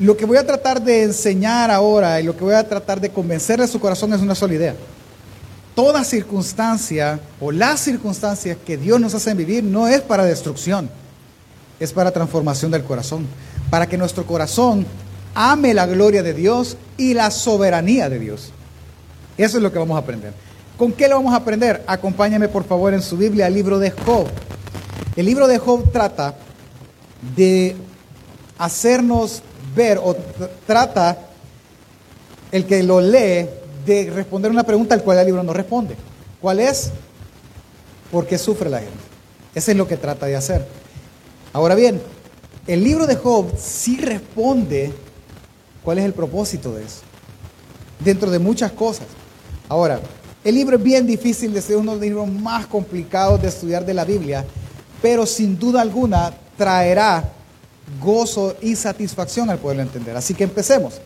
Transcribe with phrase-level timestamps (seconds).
[0.00, 3.10] Lo que voy a tratar de enseñar ahora y lo que voy a tratar de
[3.10, 4.74] convencerle a su corazón es una sola idea.
[5.76, 10.90] Toda circunstancia o las circunstancias que Dios nos hace vivir no es para destrucción,
[11.78, 13.26] es para transformación del corazón,
[13.70, 14.84] para que nuestro corazón
[15.34, 18.50] ame la gloria de Dios y la soberanía de Dios.
[19.36, 20.32] Eso es lo que vamos a aprender.
[20.76, 21.84] ¿Con qué lo vamos a aprender?
[21.86, 24.26] Acompáñame por favor en su Biblia al libro de Job.
[25.14, 26.34] El libro de Job trata
[27.36, 27.76] de
[28.58, 29.42] hacernos
[29.74, 30.16] ver o
[30.66, 31.18] trata
[32.52, 33.48] el que lo lee
[33.84, 35.96] de responder una pregunta al cual el libro no responde.
[36.40, 36.90] ¿Cuál es?
[38.10, 38.94] ¿Por qué sufre la gente?
[39.54, 40.66] Eso es lo que trata de hacer.
[41.52, 42.00] Ahora bien,
[42.66, 44.92] el libro de Job sí responde
[45.82, 47.02] cuál es el propósito de eso,
[48.00, 49.06] dentro de muchas cosas.
[49.68, 50.00] Ahora,
[50.42, 53.84] el libro es bien difícil de ser uno de los libros más complicados de estudiar
[53.84, 54.44] de la Biblia,
[55.02, 57.32] pero sin duda alguna traerá
[58.00, 60.16] gozo y satisfacción al poderlo entender.
[60.16, 61.00] Así que empecemos.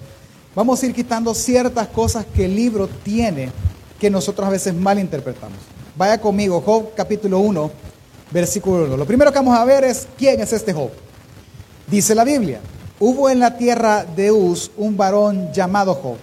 [0.54, 3.50] Vamos a ir quitando ciertas cosas que el libro tiene
[3.98, 5.58] que nosotros a veces mal interpretamos.
[5.96, 7.70] Vaya conmigo, Job capítulo 1,
[8.30, 8.96] versículo 1.
[8.96, 10.90] Lo primero que vamos a ver es quién es este Job.
[11.88, 12.60] Dice la Biblia,
[13.00, 16.16] hubo en la tierra de Uz un varón llamado Job,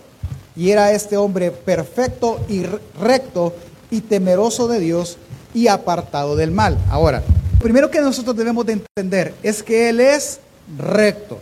[0.56, 2.64] y era este hombre perfecto y
[3.02, 3.54] recto
[3.92, 5.18] y temeroso de Dios
[5.54, 6.78] y apartado del mal.
[6.90, 10.40] Ahora, lo primero que nosotros debemos de entender es que él es
[10.78, 11.40] recto.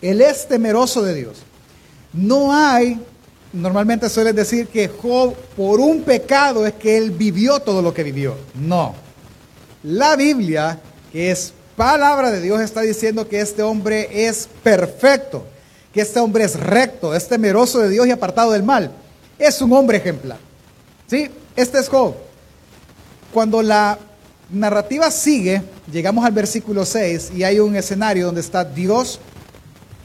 [0.00, 1.38] Él es temeroso de Dios.
[2.12, 3.00] No hay,
[3.52, 8.02] normalmente suelen decir que Job por un pecado es que él vivió todo lo que
[8.02, 8.36] vivió.
[8.54, 8.94] No.
[9.82, 10.78] La Biblia,
[11.12, 15.44] que es palabra de Dios, está diciendo que este hombre es perfecto,
[15.92, 18.90] que este hombre es recto, es temeroso de Dios y apartado del mal.
[19.38, 20.38] Es un hombre ejemplar.
[21.06, 21.30] ¿Sí?
[21.56, 22.14] Este es Job.
[23.32, 23.98] Cuando la
[24.52, 29.20] narrativa sigue, llegamos al versículo 6 y hay un escenario donde está Dios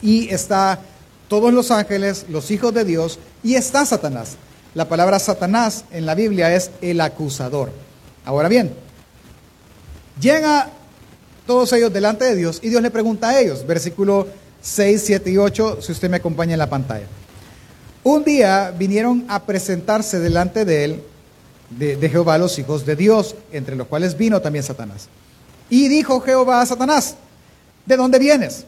[0.02, 0.80] y está
[1.28, 4.38] todos los ángeles, los hijos de Dios y está Satanás.
[4.74, 7.72] La palabra Satanás en la Biblia es el acusador.
[8.26, 8.74] Ahora bien,
[10.20, 10.70] llega
[11.48, 14.28] todos ellos delante de Dios y Dios le pregunta a ellos, versículo
[14.62, 17.06] 6, 7 y 8, si usted me acompaña en la pantalla.
[18.04, 21.04] Un día vinieron a presentarse delante de él
[21.70, 25.08] de, Jehová los hijos de Dios, entre los cuales vino también Satanás.
[25.70, 27.16] Y dijo Jehová a Satanás,
[27.86, 28.66] ¿de dónde vienes?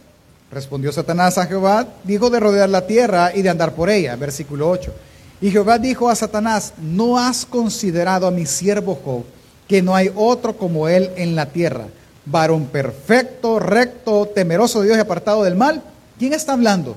[0.51, 4.15] Respondió Satanás a Jehová, dijo de rodear la tierra y de andar por ella.
[4.15, 4.93] Versículo 8.
[5.41, 9.23] Y Jehová dijo a Satanás, ¿no has considerado a mi siervo Job,
[9.67, 11.87] que no hay otro como él en la tierra?
[12.25, 15.83] Varón perfecto, recto, temeroso de Dios y apartado del mal.
[16.17, 16.95] ¿Quién está hablando?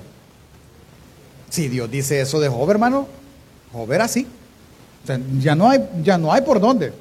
[1.49, 3.07] Si Dios dice eso de Job, hermano,
[3.71, 4.25] Job era así
[5.39, 6.93] ya no hay, ya no hay por dónde.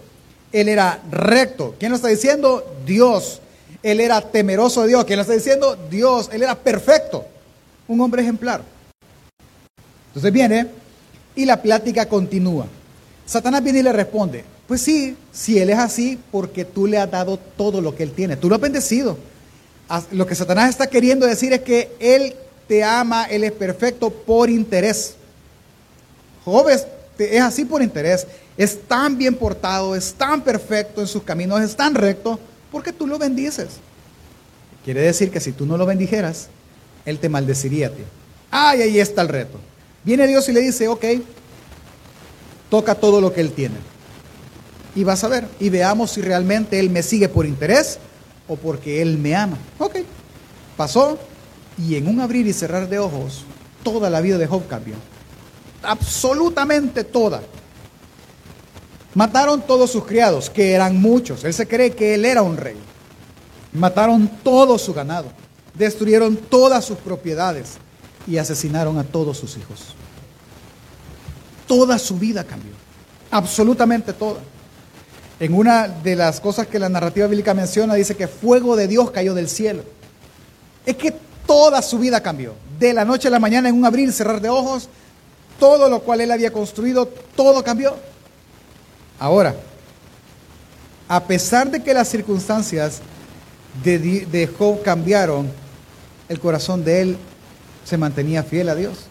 [0.53, 1.75] Él era recto.
[1.79, 2.65] ¿Quién lo está diciendo?
[2.85, 3.41] Dios.
[3.83, 5.05] Él era temeroso de Dios.
[5.05, 5.77] ¿Quién lo está diciendo?
[5.91, 6.29] Dios.
[6.33, 7.25] Él era perfecto.
[7.87, 8.63] Un hombre ejemplar.
[10.09, 10.67] Entonces viene
[11.37, 12.67] y la plática continúa.
[13.27, 17.11] Satanás viene y le responde, pues sí, si él es así, porque tú le has
[17.11, 18.37] dado todo lo que él tiene.
[18.37, 19.17] Tú lo has bendecido.
[20.13, 22.35] Lo que Satanás está queriendo decir es que él
[22.67, 25.15] te ama, él es perfecto por interés.
[26.45, 26.87] Jóvenes, es
[27.41, 28.27] así por interés,
[28.57, 32.39] es tan bien portado, es tan perfecto en sus caminos, es tan recto,
[32.71, 33.69] porque tú lo bendices.
[34.85, 36.49] Quiere decir que si tú no lo bendijeras,
[37.05, 38.03] Él te maldeciría a ti.
[38.51, 39.59] Ay, ahí está el reto.
[40.05, 41.05] Viene Dios y le dice, ok,
[42.69, 43.77] toca todo lo que Él tiene.
[44.95, 47.99] Y vas a ver, y veamos si realmente Él me sigue por interés
[48.49, 49.59] o porque Él me ama.
[49.79, 49.99] Ok,
[50.77, 51.19] pasó,
[51.79, 53.45] y en un abrir y cerrar de ojos,
[53.83, 54.97] toda la vida de Job cambió
[55.83, 57.43] absolutamente toda.
[59.15, 61.45] Mataron todos sus criados, que eran muchos.
[61.45, 62.77] Él se cree que él era un rey.
[63.73, 65.27] Mataron todo su ganado.
[65.75, 67.75] Destruyeron todas sus propiedades
[68.27, 69.95] y asesinaron a todos sus hijos.
[71.67, 72.73] Toda su vida cambió.
[73.31, 74.41] Absolutamente toda.
[75.41, 79.11] En una de las cosas que la narrativa bíblica menciona, dice que fuego de Dios
[79.11, 79.83] cayó del cielo.
[80.85, 81.15] Es que
[81.47, 82.55] toda su vida cambió.
[82.79, 84.89] De la noche a la mañana, en un abrir y cerrar de ojos,
[85.61, 87.95] todo lo cual él había construido, todo cambió.
[89.21, 89.55] Ahora,
[91.07, 93.01] a pesar de que las circunstancias
[93.85, 95.49] de, Job cambiaron,
[96.29, 97.17] el corazón de él
[97.85, 99.07] se mantenía fiel a Dios.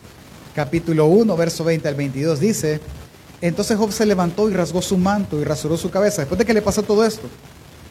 [0.55, 2.81] Capítulo 1, verso 20 al 22 dice,
[3.41, 6.53] entonces Job se levantó y rasgó su manto y rasuró su cabeza, después de que
[6.53, 7.27] le pasó todo esto,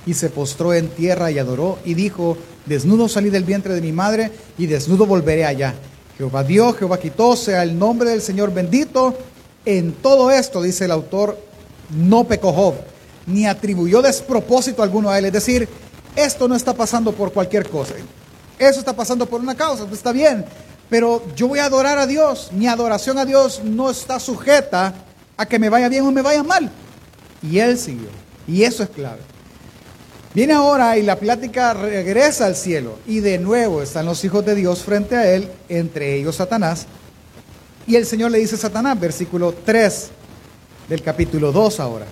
[0.05, 3.93] y se postró en tierra y adoró y dijo, desnudo salí del vientre de mi
[3.93, 5.75] madre y desnudo volveré allá.
[6.19, 9.17] Jehová dio, Jehová quitó, sea el nombre del Señor bendito.
[9.65, 11.39] En todo esto, dice el autor,
[11.91, 12.75] no pecó Job,
[13.27, 15.27] ni atribuyó despropósito alguno a él.
[15.27, 15.69] Es decir,
[16.17, 17.95] esto no está pasando por cualquier cosa.
[18.59, 20.45] eso está pasando por una causa, pues está bien,
[20.91, 22.51] pero yo voy a adorar a Dios.
[22.53, 24.95] Mi adoración a Dios no está sujeta
[25.37, 26.69] a que me vaya bien o me vaya mal.
[27.43, 28.09] Y él siguió.
[28.49, 29.21] Y eso es clave.
[30.35, 32.99] Viene ahora y la plática regresa al cielo.
[33.07, 36.87] Y de nuevo están los hijos de Dios frente a él, entre ellos Satanás.
[37.87, 40.11] Y el Señor le dice a Satanás, versículo 3
[40.89, 42.07] del capítulo 2 ahora.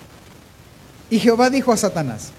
[1.10, 2.30] Y Jehová dijo a Satanás,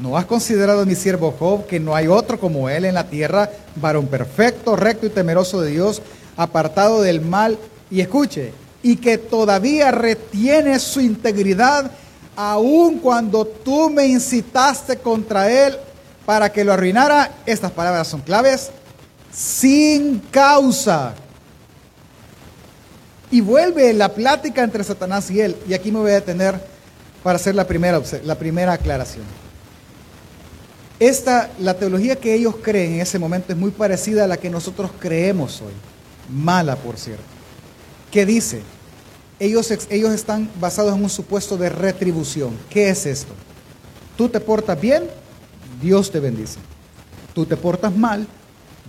[0.00, 3.50] ¿no has considerado mi siervo Job que no hay otro como él en la tierra,
[3.76, 6.00] varón perfecto, recto y temeroso de Dios,
[6.36, 7.58] apartado del mal?
[7.90, 8.52] Y escuche,
[8.82, 11.90] y que todavía retiene su integridad
[12.36, 15.76] aun cuando tú me incitaste contra él
[16.24, 17.32] para que lo arruinara.
[17.46, 18.70] Estas palabras son claves.
[19.32, 21.14] Sin causa.
[23.30, 25.56] Y vuelve la plática entre Satanás y él.
[25.66, 26.60] Y aquí me voy a detener
[27.22, 29.24] para hacer la primera, la primera aclaración.
[30.98, 34.48] Esta, la teología que ellos creen en ese momento es muy parecida a la que
[34.48, 35.72] nosotros creemos hoy.
[36.30, 37.24] Mala, por cierto.
[38.10, 38.62] Que dice,
[39.38, 42.56] ellos, ellos están basados en un supuesto de retribución.
[42.70, 43.32] ¿Qué es esto?
[44.16, 45.04] Tú te portas bien,
[45.82, 46.58] Dios te bendice.
[47.34, 48.26] Tú te portas mal,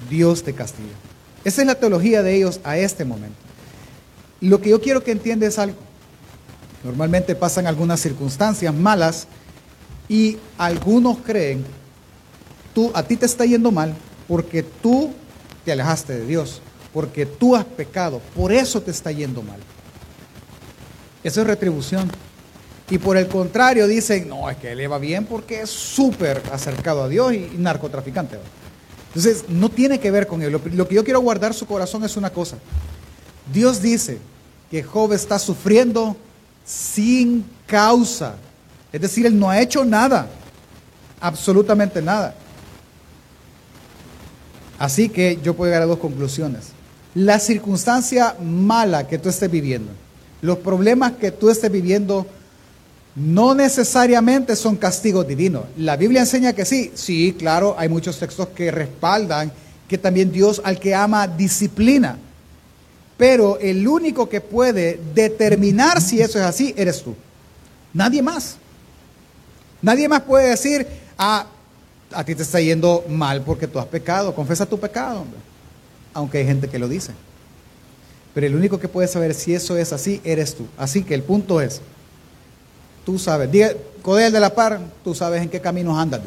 [0.10, 0.96] Dios te castiga.
[1.44, 3.38] Esa es la teología de ellos a este momento.
[4.40, 5.78] Lo que yo quiero que entiendas es algo.
[6.84, 9.28] Normalmente pasan algunas circunstancias malas
[10.08, 11.66] y algunos creen,
[12.74, 13.94] tú, a ti te está yendo mal
[14.28, 15.12] porque tú
[15.66, 16.62] te alejaste de Dios,
[16.94, 19.60] porque tú has pecado, por eso te está yendo mal.
[21.28, 22.10] Eso es retribución.
[22.90, 26.42] Y por el contrario dicen, no, es que él le va bien porque es súper
[26.54, 28.40] acercado a Dios y, narcotraficante.
[29.08, 30.54] Entonces, no tiene que ver con él.
[30.54, 32.56] Lo, que yo quiero guardar su corazón es una cosa.
[33.52, 34.20] Dios dice
[34.72, 36.16] que Job está sufriendo
[36.66, 38.36] sin causa.
[38.94, 40.30] Es decir, él no ha hecho nada.
[41.20, 42.36] Absolutamente nada.
[44.80, 46.68] Así que yo puedo llegar a dos conclusiones.
[47.16, 49.92] La circunstancia mala que tú estés viviendo
[50.42, 52.28] los problemas que tú estés viviendo
[53.16, 55.64] no necesariamente son castigos divinos.
[55.78, 59.52] La Biblia enseña que sí, sí, claro, hay muchos textos que respaldan
[59.88, 62.18] que también Dios al que ama disciplina.
[63.18, 67.16] Pero el único que puede determinar si eso es así eres tú.
[67.94, 68.58] Nadie más.
[69.82, 70.86] Nadie más puede decir,
[71.18, 71.48] ah,
[72.12, 74.36] a ti te está yendo mal porque tú has pecado.
[74.36, 75.40] Confesa tu pecado, hombre.
[76.14, 77.14] Aunque hay gente que lo dice.
[78.38, 80.68] Pero el único que puede saber si eso es así eres tú.
[80.78, 81.82] Así que el punto es,
[83.04, 83.50] tú sabes,
[84.04, 86.22] Codel de la Par, tú sabes en qué caminos andas.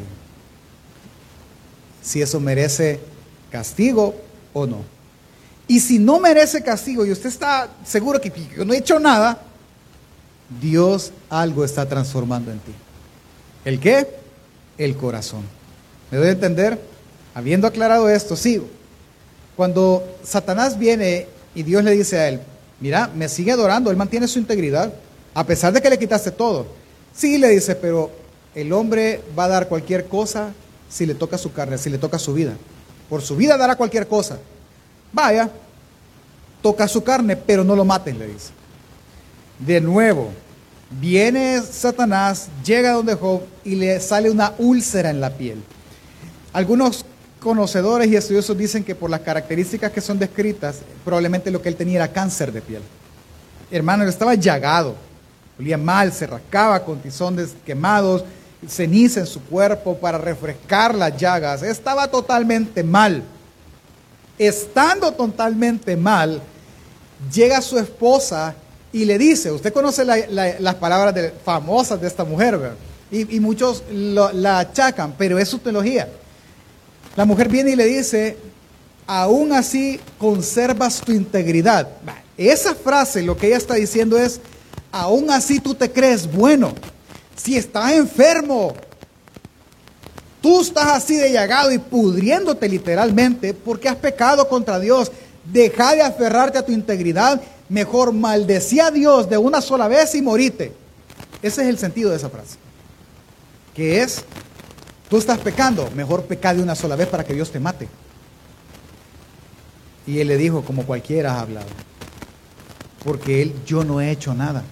[2.03, 2.99] Si eso merece
[3.49, 4.13] castigo
[4.51, 4.79] o no.
[5.69, 9.41] Y si no merece castigo y usted está seguro que no he hecho nada,
[10.61, 12.73] Dios algo está transformando en ti.
[13.63, 14.05] ¿El qué?
[14.77, 15.43] El corazón.
[16.11, 16.77] ¿Me doy a entender?
[17.33, 18.67] Habiendo aclarado esto, sigo.
[19.55, 22.39] Cuando Satanás viene y Dios le dice a él,
[22.79, 24.93] mira, me sigue adorando, él mantiene su integridad,
[25.33, 26.65] a pesar de que le quitaste todo.
[27.13, 28.11] Sí, le dice, pero
[28.55, 30.51] el hombre va a dar cualquier cosa
[30.89, 32.53] si le toca su carne, si le toca su vida.
[33.09, 34.39] Por su vida dará cualquier cosa.
[35.11, 35.49] Vaya,
[36.61, 38.51] toca su carne, pero no lo maten, le dice.
[39.59, 40.29] De nuevo,
[40.89, 45.61] viene Satanás, llega donde Job y le sale una úlcera en la piel.
[46.53, 47.05] Algunos
[47.41, 51.75] conocedores y estudiosos dicen que por las características que son descritas, probablemente lo que él
[51.75, 52.83] tenía era cáncer de piel.
[53.71, 54.95] Hermano, él estaba llagado,
[55.57, 58.23] olía mal, se rascaba con tizones quemados,
[58.67, 61.63] ceniza en su cuerpo para refrescar las llagas.
[61.63, 63.23] Estaba totalmente mal.
[64.37, 66.41] Estando totalmente mal,
[67.33, 68.53] llega su esposa
[68.93, 72.75] y le dice, usted conoce las palabras famosas de esta mujer,
[73.09, 76.07] y, muchos la achacan, pero es su teología.
[77.15, 78.37] La mujer viene y le dice,
[79.05, 81.87] aún así conservas tu integridad.
[82.37, 84.39] Esa frase lo que ella está diciendo es,
[84.91, 86.73] aún así tú te crees bueno.
[87.35, 88.73] Si estás enfermo,
[90.41, 95.11] tú estás así de llagado y pudriéndote literalmente porque has pecado contra Dios.
[95.43, 97.41] Deja de aferrarte a tu integridad.
[97.67, 100.71] Mejor maldecía a Dios de una sola vez y morite.
[101.41, 102.57] Ese es el sentido de esa frase.
[103.73, 104.23] Que es
[105.11, 107.89] Tú estás pecando, mejor peca de una sola vez para que Dios te mate.
[110.07, 111.67] Y él le dijo, como cualquiera ha hablado,
[113.03, 114.63] porque él, yo no he hecho nada.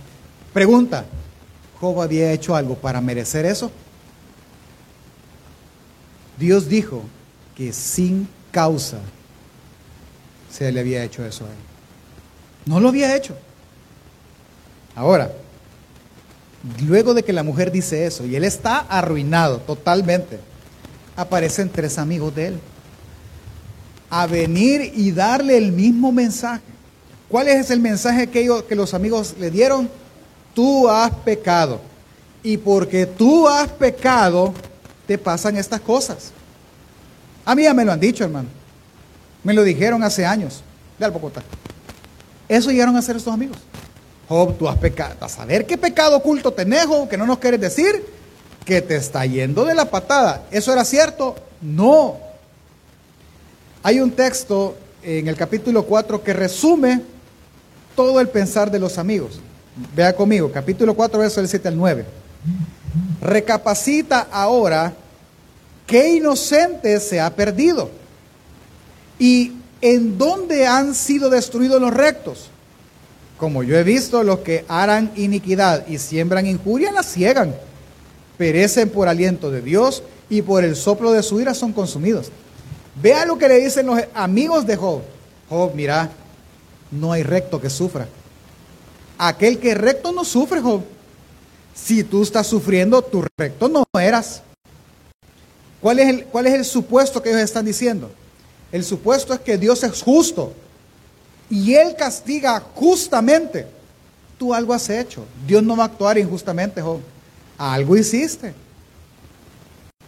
[0.53, 1.03] Pregunta,
[1.77, 3.69] ¿Job había hecho algo para merecer eso?
[6.37, 7.03] Dios dijo
[7.53, 8.99] que sin causa
[10.49, 11.55] se le había hecho eso a él.
[12.65, 13.35] No lo había hecho.
[14.95, 15.33] Ahora,
[16.85, 20.39] Luego de que la mujer dice eso y él está arruinado totalmente,
[21.15, 22.59] aparecen tres amigos de él.
[24.11, 26.63] a venir y darle el mismo mensaje.
[27.29, 29.87] ¿Cuál es el mensaje que, ellos, que los amigos le dieron?
[30.55, 31.79] Tú has pecado.
[32.41, 34.51] Y porque tú has pecado,
[35.05, 36.31] te pasan estas cosas.
[37.45, 38.49] A mí ya me lo han dicho, hermano.
[39.43, 40.63] Me lo dijeron hace años.
[40.99, 41.43] Albocotá.
[42.47, 43.57] Eso llegaron a hacer estos amigos.
[44.29, 45.15] Job, tú has pecado.
[45.19, 48.05] A saber qué pecado oculto tenés, Job, que no nos quieres decir,
[48.63, 50.43] que te está yendo de la patada.
[50.51, 51.35] ¿Eso era cierto?
[51.61, 52.19] No.
[53.81, 57.01] Hay un texto en el capítulo 4 que resume
[57.95, 59.39] todo el pensar de los amigos.
[59.95, 62.05] Vea conmigo, capítulo 4, verso del 7 al 9.
[63.21, 64.93] Recapacita ahora
[65.87, 67.89] qué inocente se ha perdido
[69.17, 72.51] y en dónde han sido destruidos los rectos.
[73.39, 77.55] Como yo he visto, los que harán iniquidad y siembran injuria la ciegan,
[78.37, 82.31] perecen por aliento de Dios y por el soplo de su ira son consumidos.
[83.01, 85.01] Vea lo que le dicen los amigos de Job.
[85.49, 86.11] Job, mira,
[86.91, 88.09] no hay recto que sufra.
[89.17, 90.81] Aquel que recto no sufre, Job.
[91.73, 94.41] Si tú estás sufriendo, tu recto no eras.
[95.79, 98.11] ¿Cuál es, el, ¿Cuál es el supuesto que ellos están diciendo?
[98.69, 100.53] El supuesto es que Dios es justo
[101.49, 103.67] y Él castiga justamente.
[104.37, 105.25] Tú algo has hecho.
[105.45, 107.01] Dios no va a actuar injustamente, Job.
[107.57, 108.53] Algo hiciste.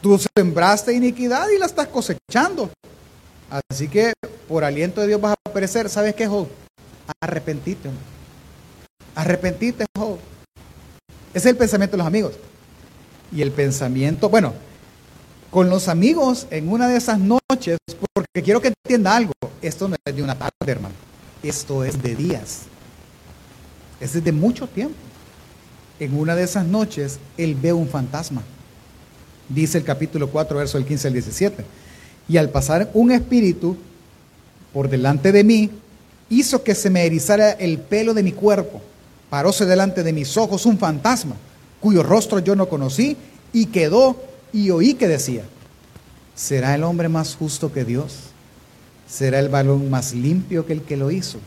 [0.02, 2.70] Tú sembraste iniquidad y la estás cosechando.
[3.70, 4.14] Así que
[4.48, 5.90] por aliento de Dios vas a perecer.
[5.90, 6.48] ¿Sabes qué, Job?
[7.22, 7.90] Arrepentite.
[9.16, 10.18] Arrepentite, Job.
[11.34, 12.34] Ese es el pensamiento de los amigos.
[13.32, 14.54] Y el pensamiento, bueno,
[15.50, 17.78] con los amigos en una de esas noches,
[18.14, 20.96] porque quiero que entienda algo, esto no es de una tarde, hermano,
[21.44, 22.62] esto es de días,
[24.00, 24.96] es de mucho tiempo.
[26.00, 28.42] En una de esas noches, él ve un fantasma,
[29.50, 31.66] dice el capítulo 4, verso del 15 al 17,
[32.28, 33.78] y al pasar un espíritu
[34.74, 35.70] por delante de mí,
[36.30, 38.82] hizo que se me erizara el pelo de mi cuerpo,
[39.30, 41.36] paróse delante de mis ojos un fantasma,
[41.80, 43.18] cuyo rostro yo no conocí,
[43.54, 44.16] y quedó
[44.54, 45.44] y oí que decía,
[46.36, 48.31] ¿será el hombre más justo que Dios?
[49.12, 51.40] ¿Será el balón más limpio que el que lo hizo?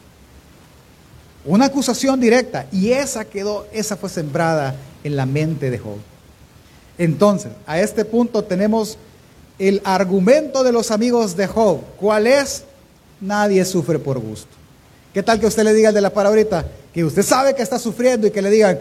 [1.44, 5.98] Una acusación directa y esa quedó, esa fue sembrada en la mente de Job.
[6.98, 8.98] Entonces, a este punto tenemos
[9.58, 11.80] el argumento de los amigos de Job.
[11.98, 12.64] ¿Cuál es?
[13.20, 14.54] Nadie sufre por gusto.
[15.12, 16.66] ¿Qué tal que usted le diga el de la palabrita?
[16.92, 18.78] Que usted sabe que está sufriendo y que le digan,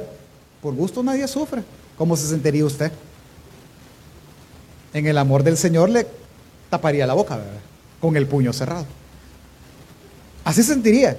[0.62, 1.64] por gusto nadie sufre.
[1.98, 2.92] ¿Cómo se sentiría usted?
[4.94, 6.08] en el amor del Señor le
[6.70, 7.52] taparía la boca, ¿verdad?
[8.04, 8.86] Con el puño cerrado.
[10.44, 11.16] Así sentiría.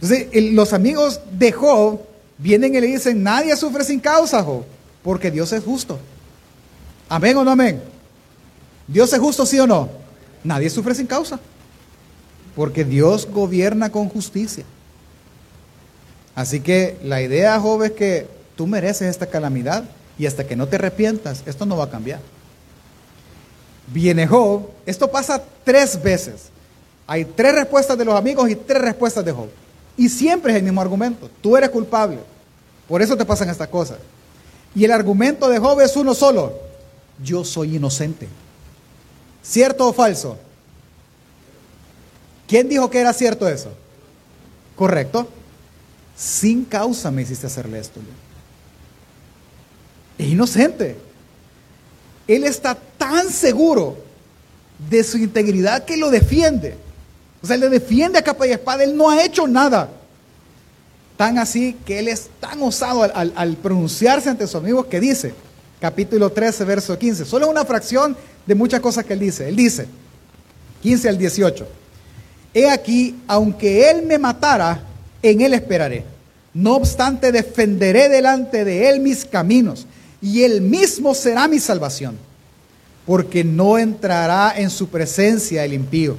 [0.00, 2.00] Entonces, los amigos de Job
[2.38, 4.64] vienen y le dicen, nadie sufre sin causa, Job,
[5.04, 5.96] porque Dios es justo.
[7.08, 7.80] Amén o no amén.
[8.88, 9.90] Dios es justo, sí o no.
[10.42, 11.38] Nadie sufre sin causa,
[12.56, 14.64] porque Dios gobierna con justicia.
[16.34, 19.84] Así que la idea, Job, es que tú mereces esta calamidad
[20.18, 22.18] y hasta que no te arrepientas, esto no va a cambiar
[23.92, 24.68] viene Job.
[24.86, 26.50] Esto pasa tres veces.
[27.06, 29.48] Hay tres respuestas de los amigos y tres respuestas de Job.
[29.96, 31.30] Y siempre es el mismo argumento.
[31.40, 32.18] Tú eres culpable.
[32.86, 33.98] Por eso te pasan estas cosas.
[34.74, 36.52] Y el argumento de Job es uno solo.
[37.22, 38.28] Yo soy inocente.
[39.42, 40.38] ¿Cierto o falso?
[42.46, 43.70] ¿Quién dijo que era cierto eso?
[44.76, 45.28] Correcto.
[46.16, 48.00] Sin causa me hiciste hacerle esto.
[50.16, 51.07] Es inocente.
[52.28, 53.96] Él está tan seguro
[54.90, 56.76] de su integridad que lo defiende.
[57.42, 58.84] O sea, le defiende a capa y espada.
[58.84, 59.88] Él no ha hecho nada.
[61.16, 65.34] Tan así que él es tan osado al, pronunciarse ante sus amigos que dice,
[65.80, 68.16] capítulo 13, verso 15, solo una fracción
[68.46, 69.48] de muchas cosas que él dice.
[69.48, 69.86] Él dice,
[70.82, 71.66] 15 al 18,
[72.54, 74.82] he aquí, aunque él me matara,
[75.22, 76.04] en él esperaré.
[76.54, 79.86] No obstante, defenderé delante de él mis caminos
[80.20, 82.16] y él mismo será mi salvación,
[83.06, 86.16] porque no entrará en su presencia el impío.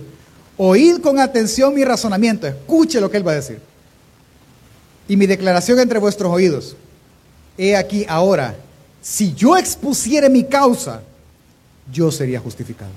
[0.58, 3.60] Oíd con atención mi razonamiento, escuche lo que él va a decir.
[5.08, 6.76] Y mi declaración entre vuestros oídos.
[7.58, 8.56] He aquí ahora,
[9.02, 11.02] si yo expusiere mi causa,
[11.92, 12.92] yo sería justificado.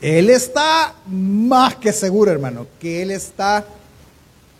[0.00, 3.64] Él está más que seguro, hermano, que él está,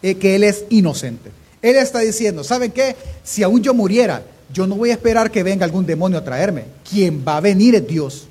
[0.00, 1.30] eh, que él es inocente.
[1.60, 2.96] Él está diciendo, ¿saben qué?
[3.24, 4.22] Si aún yo muriera,
[4.52, 6.64] yo no voy a esperar que venga algún demonio a traerme.
[6.88, 8.28] Quien va a venir es Dios.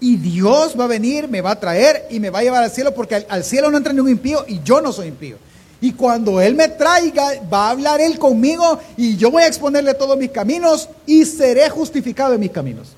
[0.00, 2.70] Y Dios va a venir, me va a traer y me va a llevar al
[2.70, 5.38] cielo porque al, cielo no entra ningún impío y yo no soy impío.
[5.80, 9.94] Y cuando Él me traiga, va a hablar Él conmigo y yo voy a exponerle
[9.94, 12.88] todos mis caminos y seré justificado en mis caminos.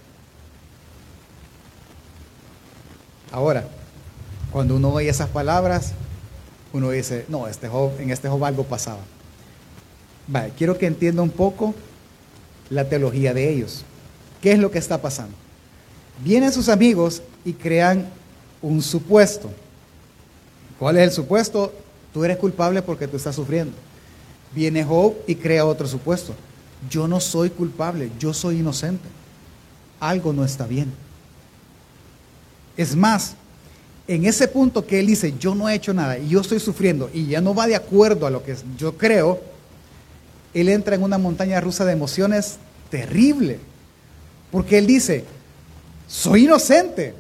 [3.31, 3.65] Ahora,
[4.51, 5.93] Cuando uno oye esas palabras,
[6.73, 9.01] uno dice, no, este en este Job algo pasaba.
[10.27, 11.75] Vale, quiero que entienda un poco
[12.71, 13.85] la teología de ellos.
[14.41, 15.35] ¿Qué es lo que está pasando?
[16.25, 18.09] Vienen sus amigos y crean
[18.63, 19.51] un supuesto.
[20.79, 21.73] ¿Cuál es el supuesto?
[22.13, 23.73] Tú eres culpable porque tú estás sufriendo.
[24.55, 26.35] Viene Job y crea otro supuesto.
[26.89, 29.09] Yo no soy culpable, yo soy inocente.
[30.01, 30.93] Algo no está bien.
[32.77, 33.35] Es más,
[34.07, 37.11] en ese punto que él dice, yo no he hecho nada y yo estoy sufriendo
[37.13, 39.41] y ya no va de acuerdo a lo que yo creo,
[40.55, 42.57] él entra en una montaña rusa de emociones
[42.91, 43.59] terrible.
[44.51, 45.25] Porque él dice,
[46.07, 47.15] soy inocente.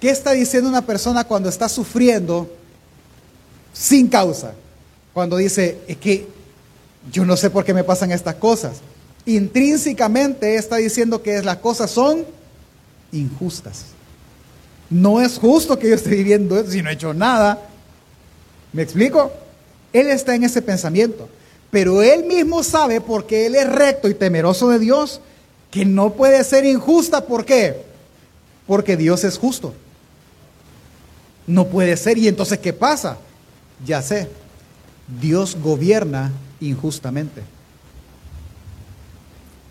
[0.00, 2.50] ¿Qué está diciendo una persona cuando está sufriendo
[3.72, 4.54] sin causa?
[5.12, 6.26] Cuando dice, es que
[7.12, 8.78] yo no sé por qué me pasan estas cosas.
[9.26, 12.24] Intrínsecamente está diciendo que las cosas son
[13.12, 13.86] injustas.
[14.88, 17.60] No es justo que yo esté viviendo eso si no he hecho nada.
[18.72, 19.30] ¿Me explico?
[19.92, 21.28] Él está en ese pensamiento.
[21.70, 25.20] Pero él mismo sabe, porque él es recto y temeroso de Dios,
[25.70, 27.26] que no puede ser injusta.
[27.26, 27.82] ¿Por qué?
[28.66, 29.74] Porque Dios es justo.
[31.46, 32.16] No puede ser.
[32.16, 33.18] ¿Y entonces qué pasa?
[33.84, 34.28] Ya sé.
[35.20, 37.42] Dios gobierna injustamente.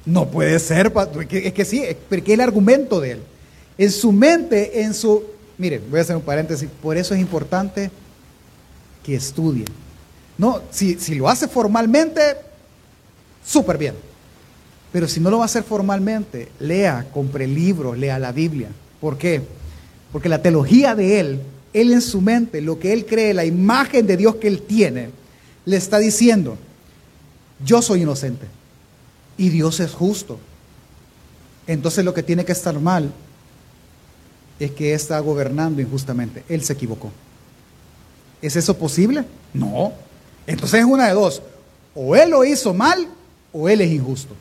[0.05, 0.91] No puede ser.
[1.31, 3.23] Es que sí, porque el argumento de él.
[3.77, 5.23] En su mente, en su...
[5.57, 6.69] Mire, voy a hacer un paréntesis.
[6.81, 7.89] Por eso es importante
[9.03, 9.86] que estudien
[10.37, 12.21] no, si, lo hace formalmente,
[13.45, 13.95] súper bien.
[14.91, 18.69] Pero si no lo va a hacer formalmente, lea, compre libros, lea la Biblia.
[19.01, 19.41] ¿Por qué?
[20.11, 21.41] Porque la teología de él,
[21.73, 25.09] él en su mente, lo que él cree, la imagen de Dios que él tiene,
[25.65, 26.57] le está diciendo,
[27.65, 28.45] yo soy inocente
[29.37, 30.39] y Dios es justo.
[31.65, 33.11] Entonces lo que tiene que estar mal
[34.59, 36.43] es que está gobernando injustamente.
[36.47, 37.11] Él se equivocó.
[38.41, 39.25] ¿Es eso posible?
[39.53, 39.93] No.
[40.47, 41.41] Entonces es una de dos.
[41.93, 43.07] O él lo hizo mal
[43.53, 44.33] o él es injusto.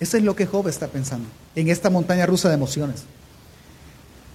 [0.00, 3.02] Eso es lo que Job está pensando en esta montaña rusa de emociones.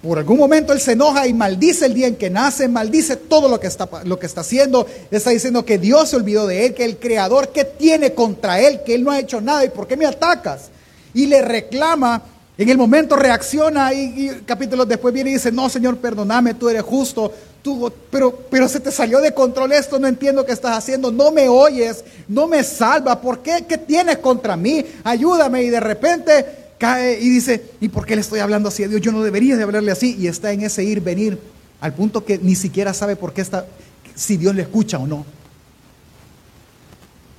[0.02, 3.48] Por algún momento él se enoja y maldice el día en que nace, maldice todo
[3.48, 4.86] lo que está, lo que está haciendo.
[5.10, 8.82] Está diciendo que Dios se olvidó de él, que el creador, que tiene contra él?
[8.84, 10.70] Que él no ha hecho nada y ¿por qué me atacas?
[11.12, 12.22] Y le reclama
[12.58, 16.82] en el momento reacciona y, capítulos después viene y dice, no Señor, perdóname, tú eres
[16.82, 17.30] justo,
[17.62, 21.30] tú, pero, pero se te salió de control esto, no entiendo qué estás haciendo, no
[21.30, 23.66] me oyes, no me salva, ¿por qué?
[23.68, 24.84] ¿Qué tienes contra mí?
[25.04, 26.46] Ayúdame y de repente
[26.78, 29.02] cae y dice, ¿y por qué le estoy hablando así a Dios?
[29.02, 31.38] Yo no debería de hablarle así y está en ese ir, venir,
[31.82, 33.66] al punto que ni siquiera sabe por qué está,
[34.14, 35.26] si Dios le escucha o no.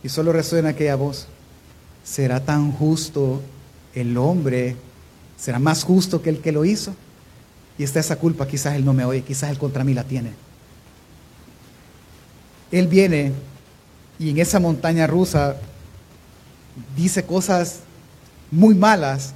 [0.03, 1.25] Y solo resuena aquella voz,
[2.03, 3.41] ¿será tan justo
[3.95, 4.75] el hombre
[5.37, 6.95] será más justo que el que lo hizo.
[7.77, 10.31] Y está esa culpa, quizás él no me oye, quizás él contra mí la tiene.
[12.71, 13.31] Él viene
[14.19, 15.57] y en esa montaña rusa
[16.95, 17.79] dice cosas
[18.51, 19.33] muy malas,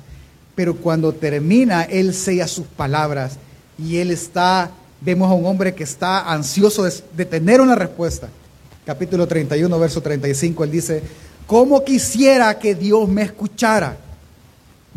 [0.56, 3.38] pero cuando termina, él sella sus palabras
[3.78, 8.30] y él está, vemos a un hombre que está ansioso de, tener una respuesta.
[8.86, 11.04] Capítulo 31, verso 35, él dice,
[11.46, 13.96] ¿cómo quisiera que Dios me escuchara?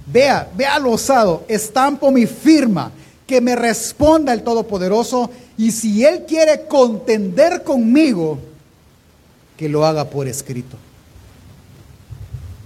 [0.06, 2.92] Vea, vea lo osado, estampo mi firma,
[3.26, 8.38] que me responda el Todopoderoso, y si Él quiere contender conmigo,
[9.56, 10.76] que lo haga por escrito.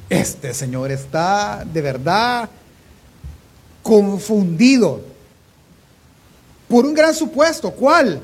[0.08, 2.48] Este Señor está de verdad
[3.82, 5.02] confundido
[6.66, 7.70] por un gran supuesto.
[7.70, 8.20] ¿Cuál?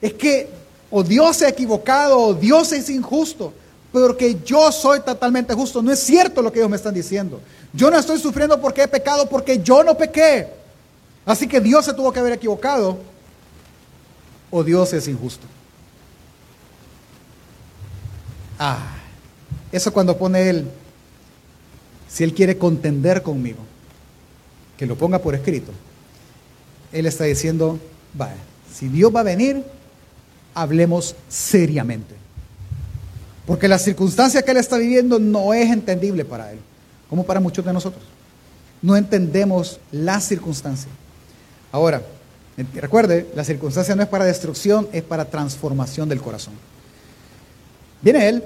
[0.00, 0.48] Es que
[0.90, 3.52] o Dios se ha equivocado o Dios es injusto,
[3.94, 5.80] porque yo soy totalmente justo.
[5.80, 7.40] No es cierto lo que ellos me están diciendo.
[7.72, 10.48] Yo no estoy sufriendo porque he pecado, porque yo no pequé.
[11.24, 12.98] Así que Dios se tuvo que haber equivocado
[14.50, 15.46] o Dios es injusto.
[18.58, 18.96] Ah,
[19.70, 20.68] eso cuando pone él,
[22.08, 23.60] si él quiere contender conmigo,
[24.76, 25.70] que lo ponga por escrito.
[26.92, 27.78] Él está diciendo,
[28.12, 28.34] vaya,
[28.72, 29.64] si Dios va a venir,
[30.52, 32.23] hablemos seriamente.
[33.46, 36.58] Porque la circunstancia que él está viviendo no es entendible para él
[37.08, 38.02] como para muchos de nosotros.
[38.80, 40.90] No entendemos la circunstancia.
[41.70, 42.02] Ahora,
[42.74, 46.54] recuerde, la circunstancia no es para destrucción, es para transformación del corazón.
[48.02, 48.42] Viene él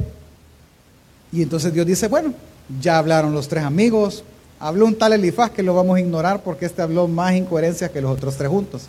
[1.33, 2.35] y entonces Dios dice, bueno,
[2.81, 4.25] ya hablaron los tres amigos,
[4.61, 8.01] habló un tal Elifaz que lo vamos a ignorar porque este habló más incoherencia que
[8.01, 8.83] los otros tres juntos.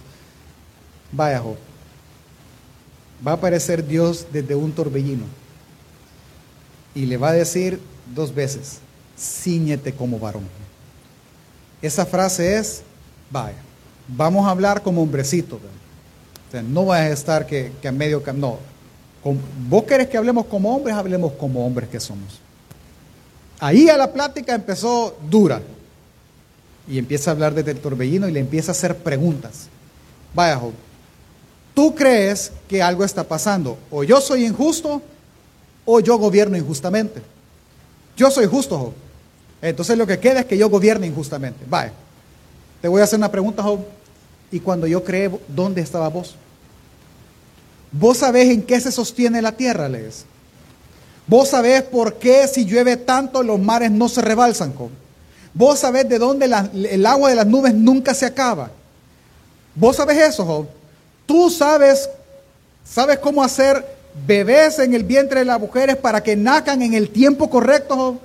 [1.11, 1.55] Vaya Job.
[3.25, 5.38] Va a aparecer Dios desde un torbellino
[6.99, 7.79] y le va a decir
[8.13, 8.79] dos veces,
[9.17, 10.43] ciñete como varón.
[11.81, 12.81] Esa frase es,
[13.31, 13.55] vaya,
[14.05, 15.59] vamos a hablar como hombrecitos.
[15.59, 18.59] O sea, no vas a estar que, que a medio camino.
[19.23, 19.37] No.
[19.69, 22.41] vos querés que hablemos como hombres, hablemos como hombres que somos.
[23.61, 25.61] Ahí a la plática empezó dura.
[26.85, 29.67] Y empieza a hablar desde el torbellino y le empieza a hacer preguntas.
[30.33, 30.73] Vaya, Job,
[31.73, 33.77] tú crees que algo está pasando.
[33.89, 35.01] O yo soy injusto
[35.85, 37.21] o yo gobierno injustamente.
[38.15, 38.93] Yo soy justo, Job.
[39.61, 41.65] Entonces lo que queda es que yo gobierne injustamente.
[41.67, 41.93] Vaya,
[42.81, 43.79] te voy a hacer una pregunta, Job.
[44.51, 46.35] Y cuando yo creé, ¿dónde estaba vos?
[47.91, 50.25] ¿Vos sabés en qué se sostiene la tierra, lees?
[51.27, 54.89] ¿Vos sabés por qué si llueve tanto los mares no se rebalsan, Job?
[55.53, 58.71] ¿Vos sabés de dónde el agua de las nubes nunca se acaba?
[59.75, 60.67] ¿Vos sabés eso, Job?
[61.25, 62.09] Tú sabes,
[62.83, 63.85] sabes cómo hacer
[64.25, 68.19] bebés en el vientre de las mujeres para que nazcan en el tiempo correcto.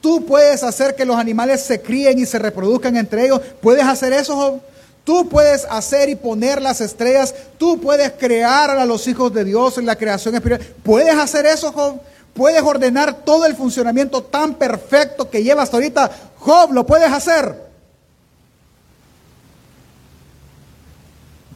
[0.00, 3.40] Tú puedes hacer que los animales se críen y se reproduzcan entre ellos.
[3.60, 4.60] ¿Puedes hacer eso, Job?
[5.04, 7.34] Tú puedes hacer y poner las estrellas.
[7.58, 10.74] Tú puedes crear a los hijos de Dios en la creación espiritual.
[10.82, 12.00] ¿Puedes hacer eso, Job?
[12.32, 16.10] Puedes ordenar todo el funcionamiento tan perfecto que lleva hasta ahorita.
[16.38, 17.70] Job, lo puedes hacer.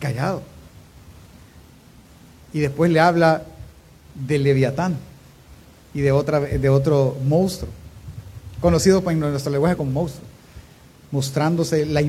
[0.01, 0.43] Callado.
[2.53, 3.43] Y después le habla
[4.15, 4.97] del Leviatán
[5.93, 7.71] y de, otra, de otro monstruo,
[8.61, 10.25] conocido en nuestro lenguaje como monstruo,
[11.11, 12.03] mostrándose la,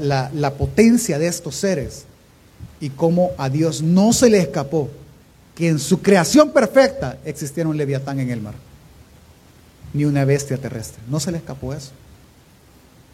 [0.00, 2.04] la, la potencia de estos seres
[2.80, 4.88] y cómo a Dios no se le escapó
[5.54, 8.54] que en su creación perfecta existiera un leviatán en el mar,
[9.94, 11.02] ni una bestia terrestre.
[11.08, 11.92] No se le escapó eso.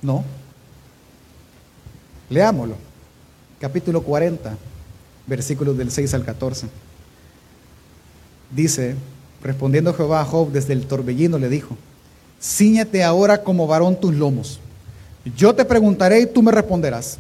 [0.03, 0.25] No.
[2.29, 2.75] Leámoslo.
[3.61, 4.57] Capítulo 40,
[5.27, 6.67] versículos del 6 al 14.
[8.55, 8.95] Dice,
[9.43, 11.77] respondiendo Jehová a Job desde el torbellino, le dijo,
[12.41, 14.61] ciñete ahora como varón tus lomos.
[15.37, 17.19] Yo te preguntaré y tú me responderás.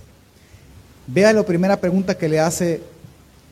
[1.06, 2.80] Vea la primera pregunta que le hace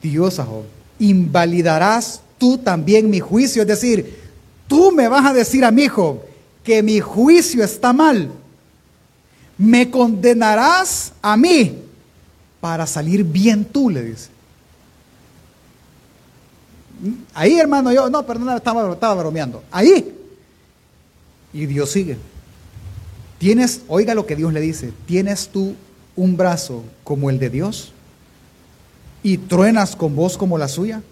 [0.02, 0.64] Dios a Job
[1.00, 3.62] invalidarás tú también mi juicio.
[3.62, 4.16] Es decir,
[4.68, 6.22] tú me vas a decir a mi hijo
[6.62, 8.30] que mi juicio está mal.
[9.58, 11.78] Me condenarás a mí
[12.60, 14.28] para salir bien tú, le dice.
[17.34, 19.62] Ahí, hermano, yo, no, perdón, estaba, estaba bromeando.
[19.70, 20.14] Ahí.
[21.52, 22.16] Y Dios sigue.
[23.38, 25.74] Tienes, oiga lo que Dios le dice, ¿tienes tú
[26.14, 27.92] un brazo como el de Dios?
[29.22, 31.02] y truenas con voz como la suya?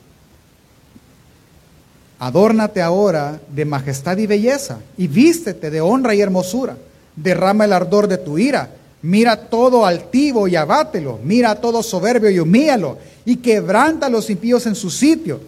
[2.18, 6.77] Adórnate ahora de majestad y belleza y vístete de honra y hermosura.
[7.14, 8.70] Derrama el ardor de tu ira.
[9.03, 11.20] Mira todo altivo y abátelo.
[11.22, 12.98] Mira todo soberbio y humíalo.
[13.24, 15.40] Y quebranta a los impíos en su sitio.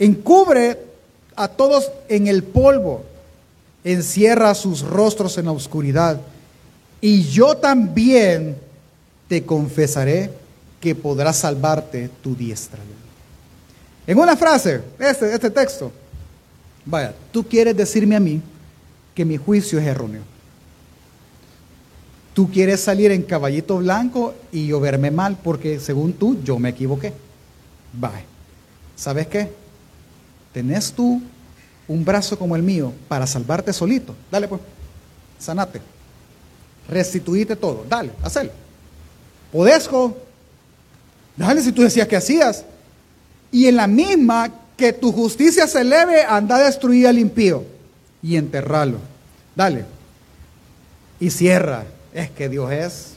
[0.00, 0.78] Encubre
[1.36, 3.04] a todos en el polvo.
[3.84, 6.20] Encierra sus rostros en la oscuridad.
[7.02, 8.56] Y yo también
[9.28, 10.30] te confesaré
[10.80, 12.80] que podrá salvarte tu diestra.
[14.06, 15.92] En una frase, este, este texto,
[16.84, 18.40] vaya, tú quieres decirme a mí
[19.14, 20.22] que mi juicio es erróneo.
[22.32, 26.70] Tú quieres salir en caballito blanco y yo verme mal porque según tú yo me
[26.70, 27.12] equivoqué.
[27.92, 28.24] Vaya,
[28.96, 29.59] ¿sabes qué?
[30.52, 31.20] Tenés tú
[31.86, 34.14] un brazo como el mío para salvarte solito.
[34.30, 34.60] Dale pues,
[35.38, 35.80] sanate.
[36.88, 37.84] Restituíte todo.
[37.88, 38.50] Dale, hazlo.
[39.52, 39.88] Podés,
[41.36, 42.64] Dale si tú decías que hacías.
[43.50, 47.64] Y en la misma que tu justicia se eleve, anda a destruir al impío
[48.22, 48.98] y enterrarlo.
[49.54, 49.84] Dale.
[51.18, 51.84] Y cierra.
[52.12, 53.12] Es que Dios es.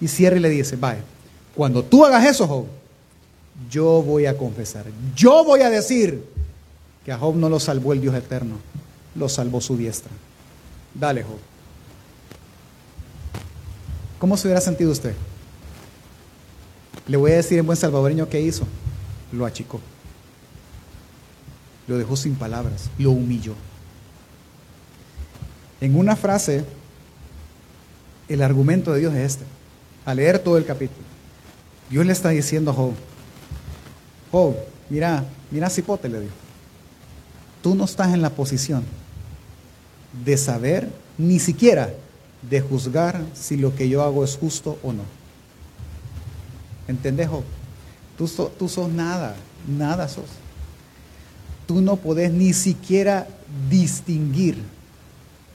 [0.00, 1.02] Y cierra y le dice, vaya,
[1.54, 2.66] cuando tú hagas eso, Job,
[3.70, 4.86] yo voy a confesar.
[5.14, 6.24] Yo voy a decir
[7.04, 8.56] que a Job no lo salvó el Dios eterno,
[9.14, 10.10] lo salvó su diestra.
[10.94, 11.38] Dale, Job.
[14.18, 15.14] ¿Cómo se hubiera sentido usted?
[17.06, 18.66] Le voy a decir en buen salvadoreño qué hizo.
[19.32, 19.80] Lo achicó.
[21.86, 22.90] Lo dejó sin palabras.
[22.98, 23.54] Lo humilló.
[25.80, 26.64] En una frase,
[28.28, 29.44] el argumento de Dios es este.
[30.04, 31.06] A leer todo el capítulo.
[31.88, 32.92] Dios le está diciendo a Job,
[34.30, 34.54] Job,
[34.88, 36.32] mira, mira Cipote, le dijo.
[37.62, 38.84] Tú no estás en la posición
[40.24, 41.92] de saber, ni siquiera
[42.48, 45.02] de juzgar si lo que yo hago es justo o no.
[46.88, 47.28] ¿Entendés,
[48.16, 49.34] Tú, tú sos nada,
[49.66, 50.26] nada sos.
[51.66, 53.26] Tú no podés ni siquiera
[53.70, 54.58] distinguir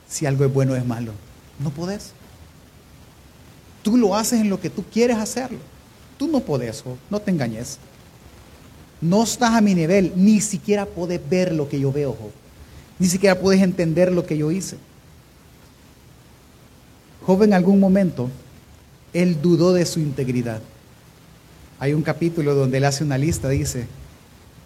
[0.08, 1.12] si algo es bueno o es malo.
[1.58, 2.12] No podés.
[3.82, 5.58] Tú lo haces en lo que tú quieres hacerlo.
[6.18, 6.96] Tú no podés, Job.
[7.10, 7.78] no te engañes.
[9.06, 12.30] No estás a mi nivel, ni siquiera puedes ver lo que yo veo, Job.
[12.98, 14.76] Ni siquiera puedes entender lo que yo hice.
[17.24, 18.30] Job en algún momento
[19.12, 20.60] Él dudó de su integridad.
[21.78, 23.86] Hay un capítulo donde él hace una lista, dice,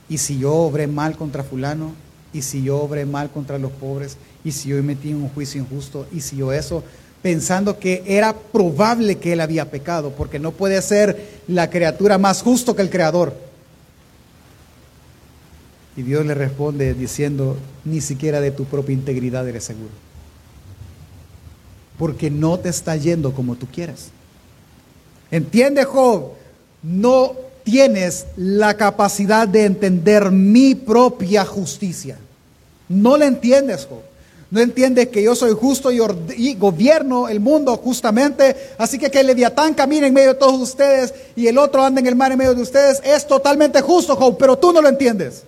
[0.09, 1.93] y si yo obré mal contra fulano,
[2.33, 5.61] y si yo obré mal contra los pobres, y si yo metí en un juicio
[5.61, 6.85] injusto, y si yo eso,
[7.23, 12.43] pensando que era probable que él había pecado, porque no puede ser la criatura más
[12.43, 13.50] justo que el Creador.
[15.97, 19.91] Y Dios le responde diciendo, ni siquiera de tu propia integridad eres seguro,
[21.99, 24.11] porque no te está yendo como tú quieres.
[25.31, 26.33] ¿Entiende Job?
[26.83, 32.19] No tienes la capacidad de entender mi propia justicia.
[32.89, 34.01] No la entiendes, Job.
[34.51, 38.57] No entiendes que yo soy justo y, gobierno el mundo justamente.
[38.79, 42.01] Así que que el Leviatán camine en medio de todos ustedes y el otro anda
[42.01, 44.89] en el mar en medio de ustedes es totalmente justo, Job, pero tú no lo
[44.89, 45.45] entiendes.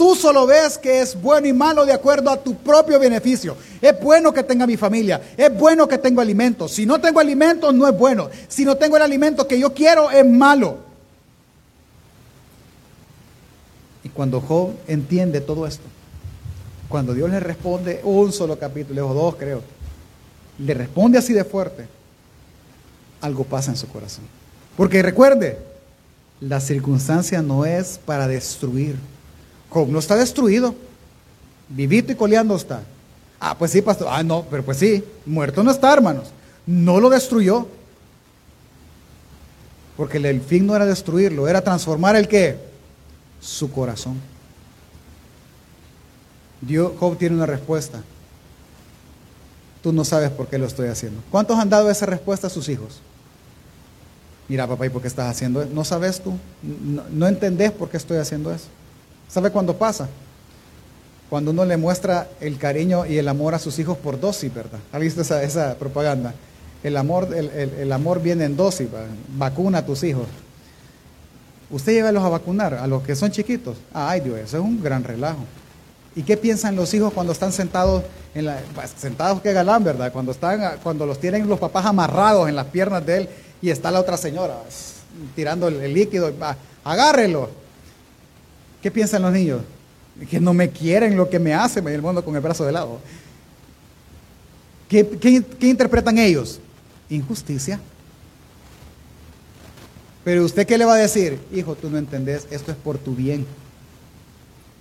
[0.00, 3.54] Tú solo ves que es bueno y malo de acuerdo a tu propio beneficio.
[3.82, 5.20] Es bueno que tenga mi familia.
[5.36, 6.72] Es bueno que tengo alimentos.
[6.72, 8.30] Si no tengo alimentos, no es bueno.
[8.48, 10.78] Si no tengo el alimento que yo quiero, es malo.
[14.02, 15.84] Y cuando Job entiende todo esto,
[16.88, 19.62] cuando Dios le responde un solo capítulo, o dos creo,
[20.60, 21.86] le responde así de fuerte,
[23.20, 24.24] algo pasa en su corazón.
[24.78, 25.58] Porque recuerde,
[26.40, 28.96] la circunstancia no es para destruir
[29.70, 30.74] Job no está destruido.
[31.68, 32.82] Vivito y coleando está.
[33.38, 34.08] Ah, pues sí, pastor.
[34.10, 36.28] Ah, no, pero pues sí, muerto no está, hermanos.
[36.66, 37.66] No lo destruyó.
[39.96, 42.56] Porque el fin no era destruirlo, era transformar el qué?
[43.40, 44.18] Su corazón.
[46.60, 48.02] Dios, Job tiene una respuesta.
[49.82, 51.22] Tú no sabes por qué lo estoy haciendo.
[51.30, 53.00] ¿Cuántos han dado esa respuesta a sus hijos?
[54.48, 55.70] Mira, papá, ¿y por qué estás haciendo eso?
[55.72, 56.36] ¿No sabes tú?
[56.62, 58.66] No, no entendés por qué estoy haciendo eso.
[59.32, 60.08] ¿Sabe cuándo pasa?
[61.28, 64.80] Cuando uno le muestra el cariño y el amor a sus hijos por dosis, ¿verdad?
[64.92, 66.34] ¿Ha visto esa, propaganda?
[66.82, 68.88] El amor, el, amor viene en dosis,
[69.36, 70.26] vacuna a tus hijos.
[71.70, 73.76] Usted llévalos a vacunar, a los que son chiquitos.
[73.94, 75.44] Ay Dios, eso es un gran relajo.
[76.16, 78.02] ¿Y qué piensan los hijos cuando están sentados
[78.34, 80.12] en la, pues, sentados que galán, verdad?
[80.12, 83.28] Cuando están, cuando los tienen los papás amarrados en las piernas de él
[83.62, 84.56] y está la otra señora
[85.36, 86.32] tirando el, líquido,
[86.82, 87.59] agárrelo.
[88.82, 89.62] ¿Qué piensan los niños?
[90.28, 92.72] Que no me quieren lo que me hace, me el mundo con el brazo de
[92.72, 92.98] lado.
[94.88, 96.58] ¿Qué, qué interpretan ellos?
[97.08, 97.80] Injusticia.
[100.24, 101.38] Pero usted qué le va a decir?
[101.52, 103.46] Hijo, tú no entendés, esto es por tu bien.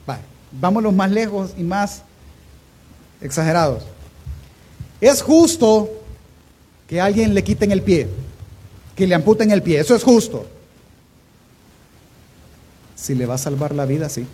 [0.05, 2.03] Vale, vámonos más lejos y más
[3.21, 3.83] exagerados.
[4.99, 5.89] Es justo
[6.87, 8.07] que a alguien le quiten el pie,
[8.95, 10.45] que le amputen el pie, eso es justo.
[12.99, 14.27] Si le va a salvar la vida, sí.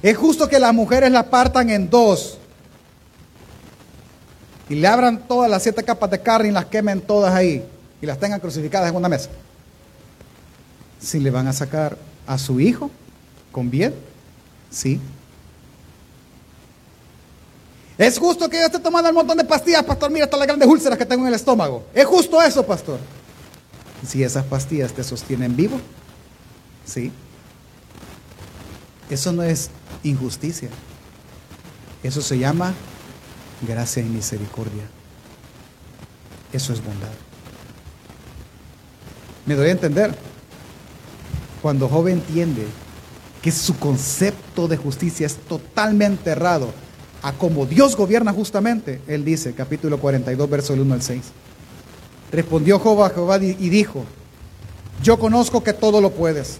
[0.00, 2.38] Es justo que las mujeres la partan en dos
[4.68, 7.64] y le abran todas las siete capas de carne y las quemen todas ahí
[8.00, 9.28] y las tengan crucificadas en una mesa.
[11.00, 12.92] Si le van a sacar a su hijo
[13.50, 13.92] con bien,
[14.70, 15.00] sí.
[17.96, 20.12] Es justo que yo esté tomando un montón de pastillas, pastor.
[20.12, 21.86] Mira todas las grandes úlceras que tengo en el estómago.
[21.92, 23.00] Es justo eso, pastor
[24.06, 25.80] si esas pastillas te sostienen vivo.
[26.84, 27.12] ¿Sí?
[29.10, 29.70] Eso no es
[30.02, 30.68] injusticia.
[32.02, 32.74] Eso se llama
[33.66, 34.84] gracia y misericordia.
[36.52, 37.08] Eso es bondad.
[39.46, 40.14] Me doy a entender.
[41.62, 42.66] Cuando joven entiende
[43.42, 46.72] que su concepto de justicia es totalmente errado
[47.22, 51.22] a como Dios gobierna justamente, él dice, capítulo 42, verso 1 al 6.
[52.30, 54.04] Respondió Jehová, Jehová y dijo,
[55.02, 56.58] yo conozco que todo lo puedes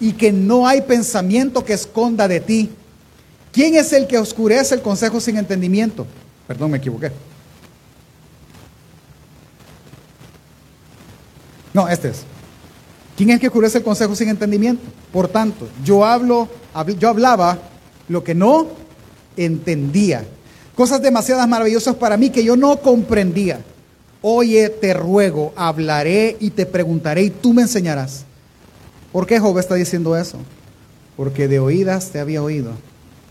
[0.00, 2.70] y que no hay pensamiento que esconda de ti.
[3.52, 6.06] ¿Quién es el que oscurece el consejo sin entendimiento?
[6.46, 7.10] Perdón, me equivoqué.
[11.72, 12.22] No, este es.
[13.16, 14.82] ¿Quién es el que oscurece el consejo sin entendimiento?
[15.12, 16.48] Por tanto, yo hablo,
[16.98, 17.58] yo hablaba
[18.08, 18.68] lo que no
[19.36, 20.24] entendía.
[20.74, 23.60] Cosas demasiadas maravillosas para mí que yo no comprendía.
[24.26, 28.24] Oye, te ruego, hablaré y te preguntaré y tú me enseñarás.
[29.12, 30.38] ¿Por qué Job está diciendo eso?
[31.14, 32.72] Porque de oídas te había oído,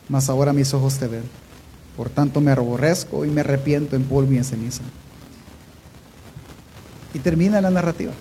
[0.08, 1.24] mas ahora mis ojos te ven.
[1.98, 4.84] Por tanto me aborrezco y me arrepiento en polvo y en ceniza.
[7.16, 8.14] Y termina la narrativa.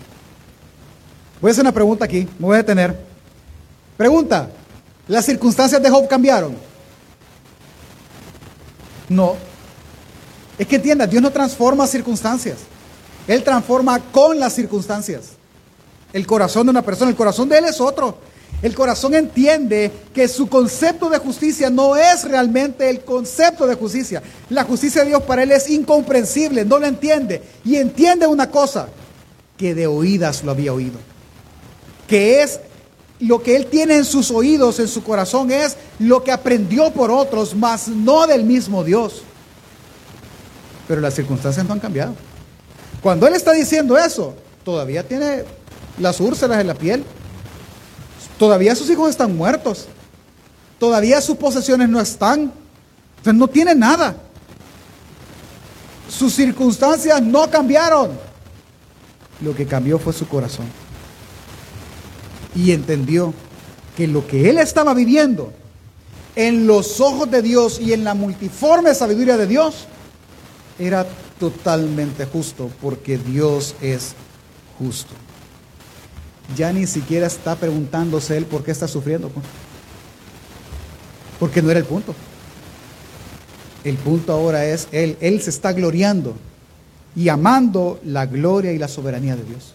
[1.42, 2.98] Voy a hacer una pregunta aquí, me voy a detener.
[3.98, 4.48] Pregunta,
[5.08, 6.56] ¿las circunstancias de Job cambiaron?
[9.10, 9.36] No,
[10.58, 12.58] es que entienda, Dios no transforma circunstancias.
[13.26, 15.30] Él transforma con las circunstancias.
[16.12, 18.18] El corazón de una persona, el corazón de Él es otro.
[18.62, 24.22] El corazón entiende que su concepto de justicia no es realmente el concepto de justicia.
[24.50, 27.42] La justicia de Dios para él es incomprensible, no lo entiende.
[27.64, 28.88] Y entiende una cosa,
[29.56, 31.00] que de oídas lo había oído.
[32.06, 32.60] Que es
[33.18, 37.10] lo que él tiene en sus oídos, en su corazón, es lo que aprendió por
[37.10, 39.22] otros, mas no del mismo Dios.
[40.88, 42.14] Pero las circunstancias no han cambiado.
[43.00, 45.44] Cuando él está diciendo eso, todavía tiene
[45.98, 47.04] las úlceras en la piel
[48.42, 49.86] Todavía sus hijos están muertos.
[50.80, 52.52] Todavía sus posesiones no están.
[53.18, 54.16] Entonces no tiene nada.
[56.08, 58.18] Sus circunstancias no cambiaron.
[59.40, 60.66] Lo que cambió fue su corazón.
[62.56, 63.32] Y entendió
[63.96, 65.52] que lo que él estaba viviendo
[66.34, 69.86] en los ojos de Dios y en la multiforme sabiduría de Dios
[70.82, 71.06] era
[71.38, 74.14] totalmente justo porque Dios es
[74.78, 75.14] justo
[76.56, 79.28] ya ni siquiera está preguntándose él por qué está sufriendo.
[79.28, 79.44] Pues.
[81.38, 82.14] Porque no era el punto.
[83.84, 85.16] El punto ahora es él.
[85.20, 86.34] Él se está gloriando
[87.16, 89.74] y amando la gloria y la soberanía de Dios.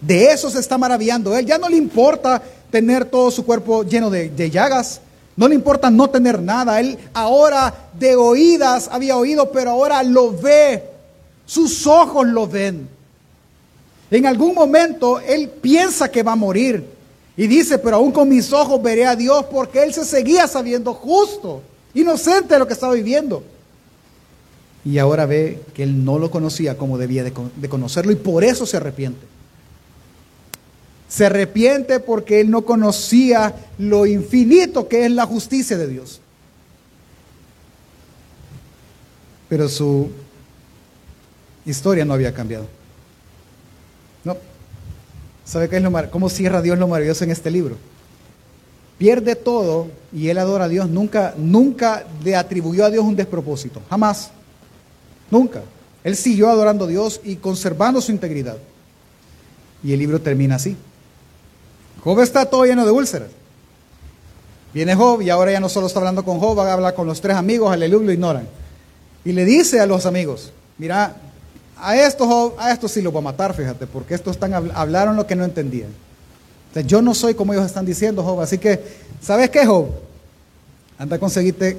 [0.00, 1.36] De eso se está maravillando.
[1.36, 5.01] Él ya no le importa tener todo su cuerpo lleno de, de llagas.
[5.36, 6.80] No le importa no tener nada.
[6.80, 10.84] Él ahora de oídas había oído, pero ahora lo ve.
[11.46, 12.88] Sus ojos lo ven.
[14.10, 16.86] En algún momento él piensa que va a morir.
[17.36, 20.92] Y dice, pero aún con mis ojos veré a Dios porque él se seguía sabiendo
[20.92, 21.62] justo,
[21.94, 23.42] inocente de lo que estaba viviendo.
[24.84, 28.44] Y ahora ve que él no lo conocía como debía de, de conocerlo y por
[28.44, 29.26] eso se arrepiente.
[31.12, 36.22] Se arrepiente porque él no conocía lo infinito que es la justicia de Dios.
[39.46, 40.10] Pero su
[41.66, 42.66] historia no había cambiado.
[44.24, 44.38] No.
[45.44, 47.76] ¿Sabe qué es lo cómo cierra Dios lo maravilloso en este libro?
[48.96, 50.88] Pierde todo y él adora a Dios.
[50.88, 53.82] Nunca, nunca le atribuyó a Dios un despropósito.
[53.90, 54.30] Jamás.
[55.30, 55.60] Nunca.
[56.04, 58.56] Él siguió adorando a Dios y conservando su integridad.
[59.84, 60.74] Y el libro termina así.
[62.04, 63.28] Job está todo lleno de úlceras.
[64.74, 67.06] Viene Job y ahora ya no solo está hablando con Job, va a hablar con
[67.06, 68.48] los tres amigos, aleluya, lo ignoran.
[69.24, 71.14] Y le dice a los amigos, mira,
[71.76, 75.26] a estos, a estos sí los voy a matar, fíjate, porque estos están, hablaron lo
[75.26, 75.90] que no entendían.
[76.86, 78.40] yo no soy como ellos están diciendo, Job.
[78.40, 78.82] Así que,
[79.20, 79.88] ¿sabes qué, Job?
[80.98, 81.76] Anda a conseguirte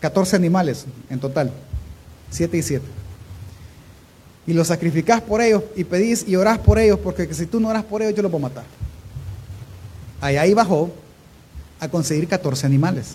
[0.00, 1.52] 14 animales en total,
[2.30, 2.84] 7 y 7.
[4.46, 7.68] Y los sacrificás por ellos y pedís y orás por ellos, porque si tú no
[7.68, 8.64] oras por ellos, yo los voy a matar.
[10.20, 10.90] Allá iba Job
[11.80, 13.14] a conseguir 14 animales,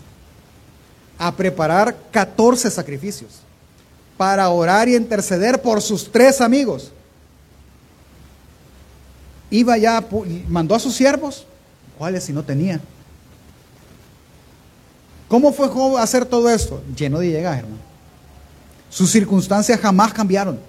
[1.17, 3.41] a preparar 14 sacrificios
[4.17, 6.91] para orar y interceder por sus tres amigos.
[9.49, 10.03] Iba ya,
[10.47, 11.45] mandó a sus siervos,
[11.97, 12.79] ¿cuáles si no tenía?
[15.27, 16.81] ¿Cómo fue Job a hacer todo esto?
[16.95, 17.81] Lleno de llegas, hermano.
[18.89, 20.59] Sus circunstancias jamás cambiaron,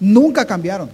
[0.00, 0.90] nunca cambiaron.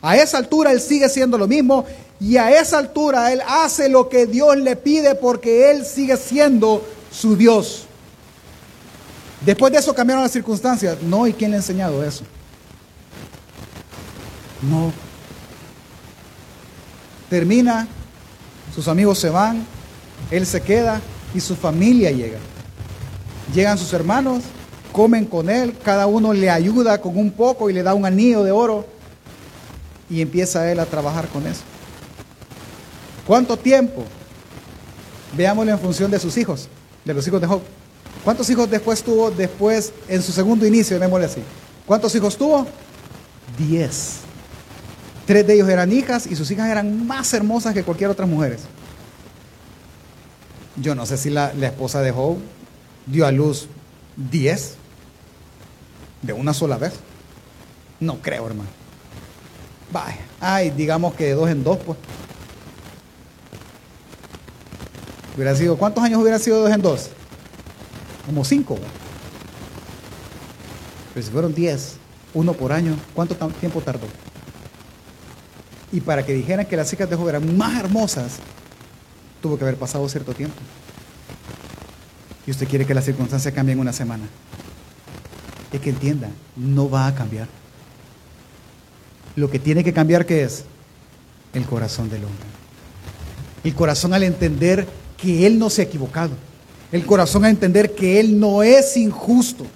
[0.00, 1.84] A esa altura él sigue siendo lo mismo
[2.20, 6.86] y a esa altura él hace lo que Dios le pide porque él sigue siendo
[7.10, 7.84] su Dios.
[9.44, 11.02] Después de eso cambiaron las circunstancias.
[11.02, 12.24] No, ¿y quién le ha enseñado eso?
[14.62, 14.92] No.
[17.30, 17.86] Termina,
[18.74, 19.64] sus amigos se van,
[20.30, 21.00] él se queda
[21.34, 22.38] y su familia llega.
[23.54, 24.44] Llegan sus hermanos,
[24.92, 28.42] comen con él, cada uno le ayuda con un poco y le da un anillo
[28.44, 28.97] de oro
[30.10, 31.62] y empieza él a trabajar con eso.
[33.26, 34.04] ¿Cuánto tiempo?
[35.36, 36.68] Veámoslo en función de sus hijos,
[37.04, 37.60] de los hijos de Job.
[38.24, 41.42] ¿Cuántos hijos después tuvo después en su segundo inicio, llamémosle así?
[41.86, 42.66] ¿Cuántos hijos tuvo?
[43.58, 44.18] Diez.
[45.26, 48.60] Tres de ellos eran hijas y sus hijas eran más hermosas que cualquier otra mujeres.
[50.76, 52.38] Yo no sé si la, esposa de Job
[53.06, 53.68] dio a luz
[54.16, 54.74] diez
[56.22, 56.94] de una sola vez.
[58.00, 58.77] No creo, hermano.
[59.92, 61.98] Vaya, ay, digamos que de dos en dos, pues.
[65.34, 67.10] Hubiera sido, ¿cuántos años hubiera sido dos en dos?
[68.28, 68.78] como cinco.
[71.14, 71.96] Pero si fueron diez,
[72.34, 74.06] uno por año, ¿cuánto tiempo tardó?
[75.92, 78.36] Y para que dijeran que las hijas de Job eran más hermosas,
[79.40, 80.56] tuvo que haber pasado cierto tiempo.
[82.46, 84.24] Y usted quiere que las circunstancias cambien en una semana.
[85.72, 87.48] Es que entienda, no va a cambiar.
[89.38, 90.64] Lo que tiene que cambiar, ¿qué es?
[91.54, 92.46] El corazón del hombre.
[93.64, 94.86] El corazón al entender
[95.16, 96.32] que Él no se ha equivocado
[96.90, 99.66] el corazón a entender que Él no es injusto,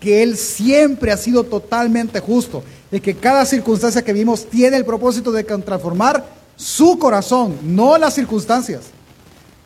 [0.00, 4.84] que Él siempre ha sido totalmente justo, y que cada circunstancia que vimos tiene el
[4.84, 6.24] propósito de transformar
[6.56, 8.84] su corazón, no las circunstancias.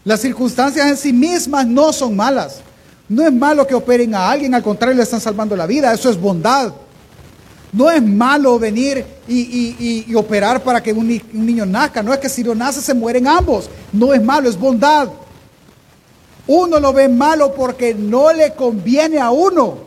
[0.04, 2.60] Las circunstancias en sí mismas no son malas.
[3.08, 5.92] No es malo que operen a alguien, al contrario, le están salvando la vida.
[5.92, 6.72] Eso es bondad.
[7.72, 12.02] No es malo venir y, y, operar para que un, un, niño nazca.
[12.02, 13.70] No es que si no nace se mueren ambos.
[13.92, 15.08] No es malo, es bondad.
[16.46, 19.78] Uno lo ve malo porque no le conviene a uno.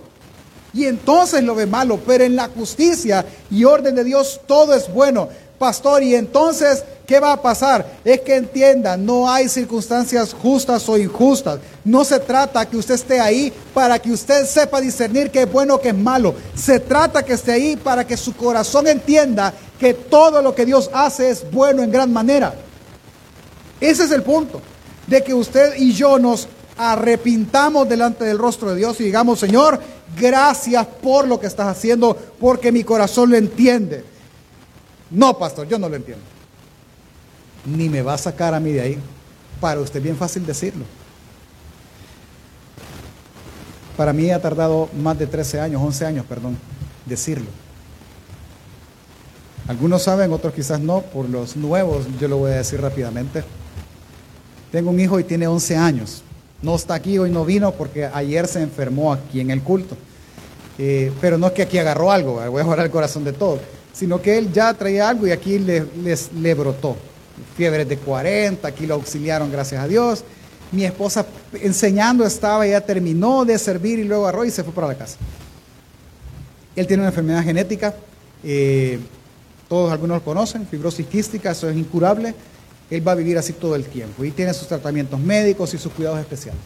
[0.74, 2.00] Y entonces lo ve malo.
[2.06, 5.30] Pero en la justicia y orden de Dios todo es bueno.
[5.58, 7.86] Pastor, y entonces ¿Qué va a pasar?
[8.03, 11.60] Es que entienda, no hay circunstancias justas o injustas.
[11.84, 15.76] No se trata que usted esté ahí para que usted sepa discernir qué es bueno
[15.76, 16.34] o qué es malo.
[16.56, 20.89] Se trata que esté ahí para que su corazón entienda que todo lo que Dios
[20.93, 22.56] hace es bueno en gran manera.
[23.80, 24.62] Ese es el punto,
[25.06, 26.47] de que usted y yo nos
[26.78, 29.80] arrepintamos delante del rostro de Dios y digamos, Señor,
[30.20, 34.14] gracias por lo que estás haciendo, porque mi corazón lo entiende.
[35.12, 36.24] No, pastor, yo no lo entiendo
[37.66, 38.97] ni me va a sacar a mí de ahí.
[39.60, 40.86] Para usted bien fácil decirlo.
[43.97, 46.58] Para mí ha tardado más de 13 años, 11 años, perdón,
[47.06, 47.47] decirlo.
[49.68, 53.43] Algunos saben, otros quizás no, por los nuevos yo lo voy a decir rápidamente.
[54.72, 56.24] Tengo un hijo y tiene 11 años.
[56.62, 59.95] No está aquí, hoy no vino porque ayer se enfermó aquí en el culto.
[60.78, 63.60] Eh, pero no es que aquí agarró algo, voy a jugar el corazón de todo,
[63.96, 66.98] sino que él ya traía algo y aquí le, brotó
[67.56, 70.24] fiebres de 40, aquí lo auxiliaron, gracias a Dios.
[70.72, 71.26] Mi esposa
[71.62, 75.18] enseñando estaba, ya terminó de servir y luego agarró y se fue para la casa.
[76.76, 77.96] Él tiene una enfermedad genética,
[78.43, 79.00] eh,
[79.70, 82.36] todos algunos lo conocen, fibrosis quística, eso es incurable.
[82.89, 85.91] Él va a vivir así todo el tiempo y tiene sus tratamientos médicos y sus
[85.93, 86.62] cuidados especiales.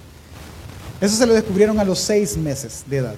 [0.99, 3.15] Eso se lo descubrieron a los seis meses de edad.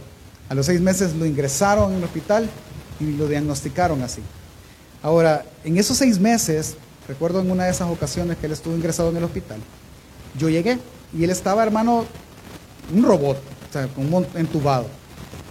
[0.50, 2.50] A los seis meses lo ingresaron en el hospital
[3.02, 4.22] y lo diagnosticaron así.
[5.04, 6.78] Ahora, en esos seis meses,
[7.08, 9.60] Recuerdo en una de esas ocasiones que él estuvo ingresado en el hospital.
[10.38, 10.78] Yo llegué
[11.18, 12.06] y él estaba, hermano,
[12.94, 13.90] un robot, o sea,
[14.36, 14.86] entubado.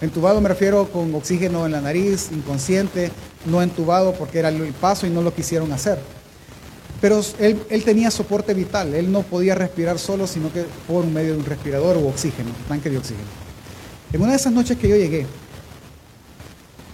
[0.01, 3.11] Entubado me refiero con oxígeno en la nariz, inconsciente,
[3.45, 5.99] no entubado porque era el paso y no lo quisieron hacer.
[6.99, 11.33] Pero él, él, tenía soporte vital, él no podía respirar solo, sino que por medio
[11.33, 13.27] de un respirador o oxígeno, tanque de oxígeno.
[14.13, 15.27] En una de esas noches que yo llegué,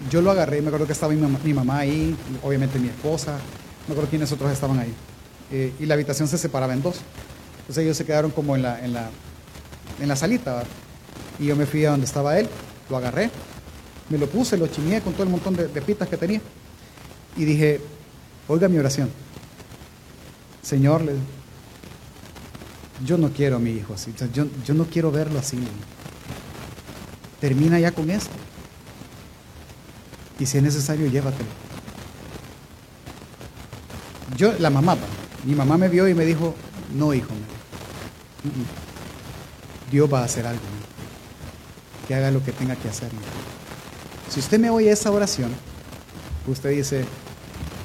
[0.10, 3.38] yo lo agarré, me acuerdo que estaba mi mamá, mi ahí, obviamente mi esposa,
[3.88, 4.94] no creo quiénes otros estaban ahí.
[5.52, 6.98] Eh, y la habitación se separaba en dos.
[7.62, 9.10] Entonces ellos se quedaron como en la, en la,
[10.00, 10.64] en la salita.
[11.40, 12.48] Y yo me fui a donde estaba él,
[12.90, 13.30] lo agarré,
[14.10, 16.42] me lo puse, lo chineé con todo el montón de, pitas que tenía.
[17.36, 17.82] Y dije,
[18.48, 19.10] oiga mi oración.
[20.62, 21.04] Señor,
[23.06, 24.14] yo no quiero a mi hijo así.
[24.34, 25.58] yo, yo no quiero verlo así.
[27.40, 28.32] Termina ya con esto.
[30.40, 31.50] Y si es necesario, llévatelo.
[34.36, 34.96] Yo, la mamá,
[35.46, 36.54] mi mamá me vio y me dijo,
[36.94, 37.30] no, hijo,
[39.92, 40.62] Dios va a hacer algo,
[42.08, 43.10] que haga lo que tenga que hacer.
[44.30, 45.52] Si usted me oye esa oración,
[46.46, 47.06] usted dice,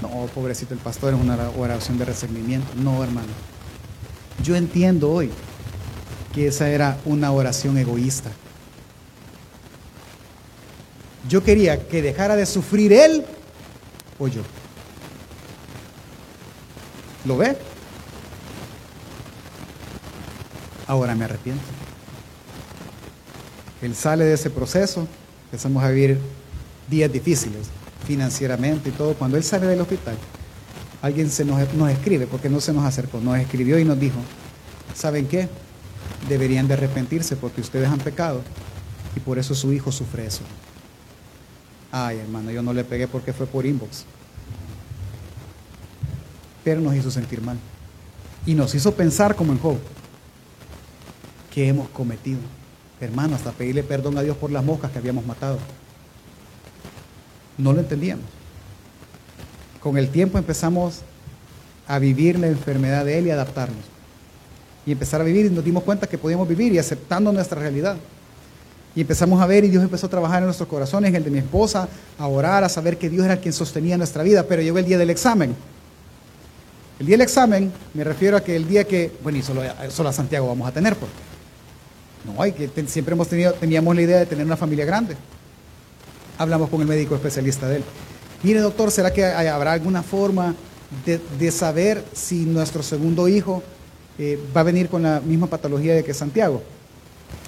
[0.02, 2.66] no, pobrecito, el pastor es una oración de recibimiento.
[2.76, 3.28] No, hermano.
[4.42, 5.30] Yo entiendo hoy
[6.34, 8.30] que esa era una oración egoísta.
[11.28, 13.24] Yo quería que dejara de sufrir él
[14.18, 14.42] o yo.
[17.24, 17.56] ¿Lo ve?
[20.86, 21.62] Ahora me arrepiento.
[23.80, 25.06] Él sale de ese proceso,
[25.46, 26.18] empezamos a vivir
[26.88, 27.68] días difíciles,
[28.06, 29.14] financieramente y todo.
[29.14, 30.16] Cuando él sale del hospital,
[31.00, 34.18] alguien se nos, nos escribe, porque no se nos acercó, nos escribió y nos dijo,
[34.94, 35.48] ¿saben qué?
[36.28, 38.42] Deberían de arrepentirse porque ustedes han pecado
[39.16, 40.42] y por eso su hijo sufre eso.
[41.92, 44.04] Ay, hermano, yo no le pegué porque fue por inbox
[46.64, 47.56] pero nos hizo sentir mal.
[48.46, 49.78] Y nos hizo pensar como en Job,
[51.52, 52.40] que hemos cometido.
[53.00, 55.58] Hermano, hasta pedirle perdón a Dios por las moscas que habíamos matado.
[57.58, 58.24] No lo entendíamos.
[59.80, 61.00] Con el tiempo empezamos
[61.88, 63.84] a vivir la enfermedad de Él y adaptarnos.
[64.86, 67.96] Y empezar a vivir y nos dimos cuenta que podíamos vivir y aceptando nuestra realidad.
[68.94, 71.30] Y empezamos a ver y Dios empezó a trabajar en nuestros corazones, en el de
[71.30, 71.88] mi esposa,
[72.18, 74.44] a orar, a saber que Dios era quien sostenía nuestra vida.
[74.44, 75.56] Pero llegó el día del examen
[77.02, 80.08] el día del examen, me refiero a que el día que, bueno, y solo, solo
[80.08, 81.12] a Santiago vamos a tener, porque
[82.24, 85.16] no hay que siempre hemos tenido, teníamos la idea de tener una familia grande.
[86.38, 87.84] Hablamos con el médico especialista de él.
[88.44, 90.54] Mire, doctor, ¿será que habrá alguna forma
[91.04, 93.64] de, saber si nuestro segundo hijo
[94.16, 96.62] eh, va a venir con la misma patología de que Santiago?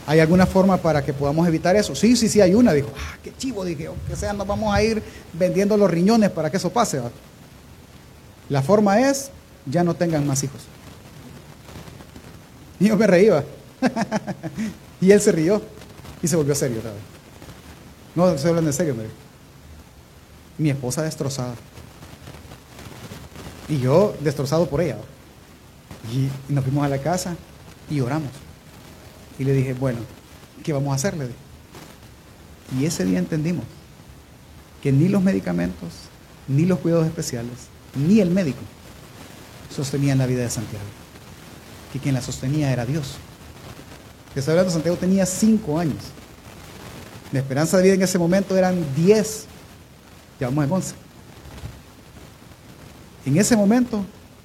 [0.07, 1.95] ¿Hay alguna forma para que podamos evitar eso?
[1.95, 2.73] Sí, sí, sí, hay una.
[2.73, 6.51] Dijo, ah, qué chivo, dije, que sea, nos vamos a ir vendiendo los riñones para
[6.51, 7.01] que eso pase.
[8.51, 9.31] La forma es,
[9.65, 10.61] ya no tengan más hijos.
[12.79, 13.45] Y yo me reía.
[15.01, 15.63] y él se rió
[16.23, 17.01] y se volvió serio otra vez.
[18.15, 18.95] No, estoy hablando en serio,
[20.59, 21.55] Mi esposa destrozada.
[23.69, 24.99] Y yo destrozado por ella.
[26.13, 27.35] Y nos fuimos a la casa
[27.91, 28.44] y oramos.
[29.39, 29.99] Y le dije, bueno,
[30.63, 31.15] ¿qué vamos a hacer?
[32.79, 33.65] Y ese día entendimos
[34.83, 35.91] que ni los medicamentos,
[36.49, 37.53] ni los cuidados especiales,
[37.95, 38.61] ni el médico
[39.75, 40.85] sostenían la vida de Santiago.
[41.93, 43.17] Que quien la sostenía era Dios.
[44.35, 46.03] Que hablando, Santiago tenía cinco años.
[47.33, 49.47] La esperanza de vida en ese momento eran diez.
[50.41, 50.95] Ya vamos en once.
[53.27, 54.05] En ese momento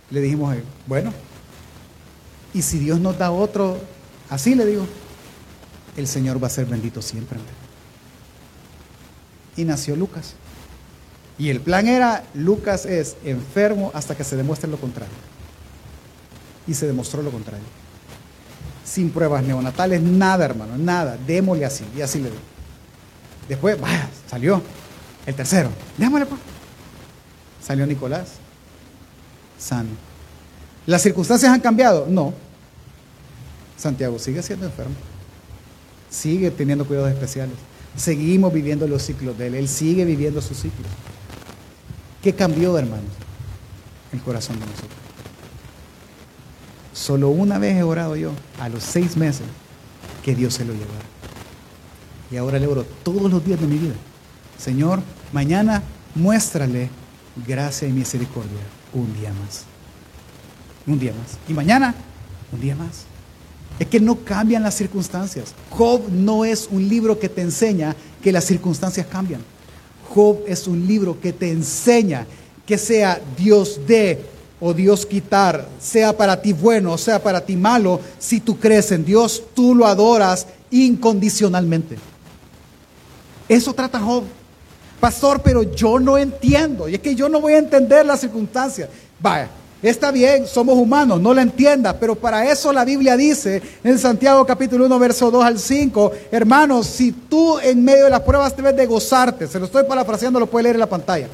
[0.09, 0.55] le dijimos,
[0.87, 1.11] bueno,
[2.53, 3.79] y si Dios nos da otro,
[4.29, 4.85] así le digo,
[5.97, 7.39] el Señor va a ser bendito siempre.
[9.55, 10.35] Y nació Lucas.
[11.37, 15.13] Y el plan era, Lucas es enfermo hasta que se demuestre lo contrario.
[16.67, 17.65] Y se demostró lo contrario.
[18.85, 21.17] Sin pruebas neonatales, nada, hermano, nada.
[21.25, 21.85] Démosle así.
[21.95, 22.41] Y así le digo.
[23.47, 24.61] Después, vaya, salió
[25.25, 25.69] el tercero.
[25.97, 26.41] Démosle pues.
[27.63, 28.29] Salió Nicolás.
[29.57, 29.89] Sano.
[30.85, 32.07] ¿Las circunstancias han cambiado?
[32.09, 32.33] No.
[33.79, 34.95] Santiago sigue siendo enfermo.
[36.09, 37.55] Sigue teniendo cuidados especiales.
[37.95, 39.55] Seguimos viviendo los ciclos de él.
[39.55, 40.87] Él sigue viviendo sus ciclos.
[42.21, 43.11] ¿Qué cambió, hermanos?
[44.11, 44.91] El corazón de nosotros.
[46.93, 49.45] Solo una vez he orado yo, a los seis meses,
[50.23, 51.05] que Dios se lo llevara.
[52.29, 53.95] Y ahora le oro todos los días de mi vida.
[54.57, 54.99] Señor,
[55.31, 55.81] mañana
[56.15, 56.89] muéstrale
[57.47, 58.59] gracia y misericordia
[58.93, 59.63] un día más.
[60.85, 61.37] Un día más.
[61.47, 61.95] Y mañana,
[62.51, 63.05] un día más.
[63.77, 65.53] Es que no cambian las circunstancias.
[65.69, 69.41] Job no es un libro que te enseña que las circunstancias cambian.
[70.09, 72.25] Job es un libro que te enseña
[72.65, 74.25] que sea Dios de
[74.59, 78.91] o Dios quitar, sea para ti bueno o sea para ti malo, si tú crees
[78.91, 81.97] en Dios, tú lo adoras incondicionalmente.
[83.47, 84.23] Eso trata Job.
[84.99, 86.89] Pastor, pero yo no entiendo.
[86.89, 88.89] Y es que yo no voy a entender las circunstancias.
[89.19, 89.49] Vaya,
[89.81, 94.45] Está bien, somos humanos, no la entienda, pero para eso la Biblia dice en Santiago
[94.45, 98.75] capítulo 1, verso 2 al 5, hermanos, si tú en medio de las pruebas debes
[98.75, 101.29] de gozarte, se lo estoy parafraseando, lo puede leer en la pantalla.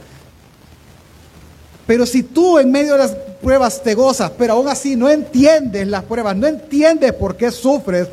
[1.87, 5.87] Pero si tú en medio de las pruebas te gozas, pero aún así no entiendes
[5.87, 8.07] las pruebas, no entiendes por qué sufres,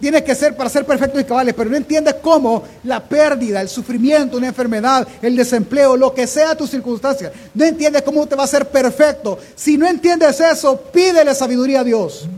[0.00, 3.68] tiene que ser para ser perfectos y cabales, pero no entiendes cómo la pérdida, el
[3.68, 8.44] sufrimiento, una enfermedad, el desempleo, lo que sea tu circunstancia, no entiendes cómo te va
[8.44, 9.38] a ser perfecto.
[9.54, 12.28] Si no entiendes eso, pídele sabiduría a Dios.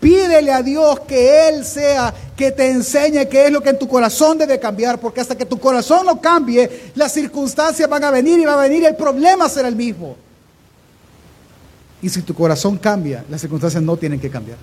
[0.00, 3.88] Pídele a Dios que Él sea, que te enseñe qué es lo que en tu
[3.88, 8.38] corazón debe cambiar, porque hasta que tu corazón no cambie, las circunstancias van a venir
[8.38, 10.16] y va a venir, y el problema será el mismo.
[12.02, 14.58] Y si tu corazón cambia, las circunstancias no tienen que cambiar.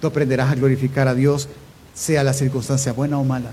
[0.00, 1.48] Tú aprenderás a glorificar a Dios,
[1.94, 3.50] sea la circunstancia buena o mala,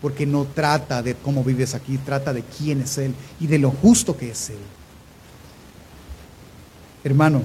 [0.00, 3.70] porque no trata de cómo vives aquí, trata de quién es Él y de lo
[3.70, 4.58] justo que es Él.
[7.04, 7.42] Hermano,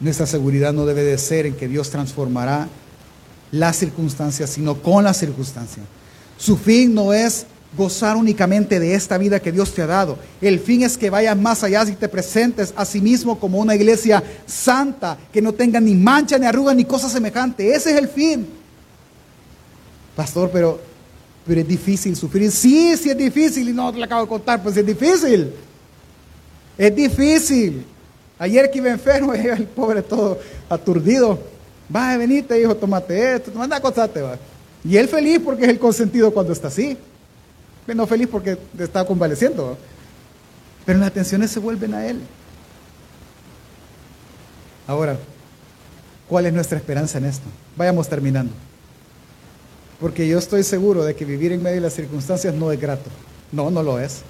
[0.00, 2.68] nuestra seguridad no debe de ser en que Dios transformará
[3.50, 5.86] las circunstancias, sino con las circunstancias.
[6.36, 10.18] Su fin no es gozar únicamente de esta vida que Dios te ha dado.
[10.40, 13.74] El fin es que vayas más allá y te presentes a sí mismo como una
[13.74, 17.74] iglesia santa, que no tenga ni mancha, ni arruga, ni cosa semejante.
[17.74, 18.46] Ese es el fin.
[20.14, 20.80] Pastor, pero,
[21.46, 22.50] pero es difícil sufrir.
[22.50, 23.68] Sí, sí es difícil.
[23.68, 25.52] Y no te lo acabo de contar, pues es difícil.
[26.76, 27.86] Es difícil.
[28.38, 31.38] Ayer que iba enfermo, el pobre todo aturdido.
[31.94, 34.38] Va, venite, hijo, tómate esto, manda acostarte, va.
[34.84, 36.96] Y él feliz porque es el consentido cuando está así.
[37.86, 39.76] No feliz porque está convaleciendo.
[40.84, 42.20] Pero las atenciones se vuelven a Él.
[44.86, 45.16] Ahora,
[46.28, 47.46] ¿cuál es nuestra esperanza en esto?
[47.76, 48.52] Vayamos terminando.
[50.00, 53.08] Porque yo estoy seguro de que vivir en medio de las circunstancias no es grato.
[53.52, 54.22] No, no lo es.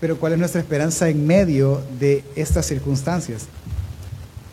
[0.00, 3.46] Pero ¿cuál es nuestra esperanza en medio de estas circunstancias?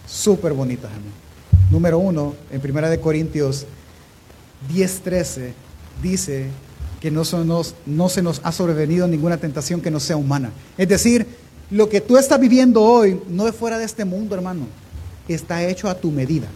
[0.08, 0.92] Súper bonitas,
[1.70, 3.66] Número uno, en Primera de Corintios
[4.74, 5.54] 10:13
[6.02, 6.48] dice
[7.00, 7.44] que no, se
[8.22, 10.52] nos ha sobrevenido ninguna tentación que no sea humana.
[10.78, 11.26] Es decir,
[11.72, 14.68] lo que tú estás viviendo hoy no es fuera de este mundo, hermano.
[15.28, 16.48] Está hecho a tu medida.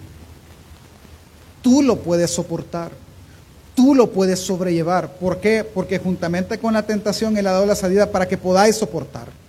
[1.62, 2.92] Tú lo puedes soportar.
[3.76, 5.14] Tú lo puedes sobrellevar.
[5.16, 5.64] ¿Por qué?
[5.64, 9.43] Porque juntamente con la tentación Él ha dado la salida para que podáis soportar.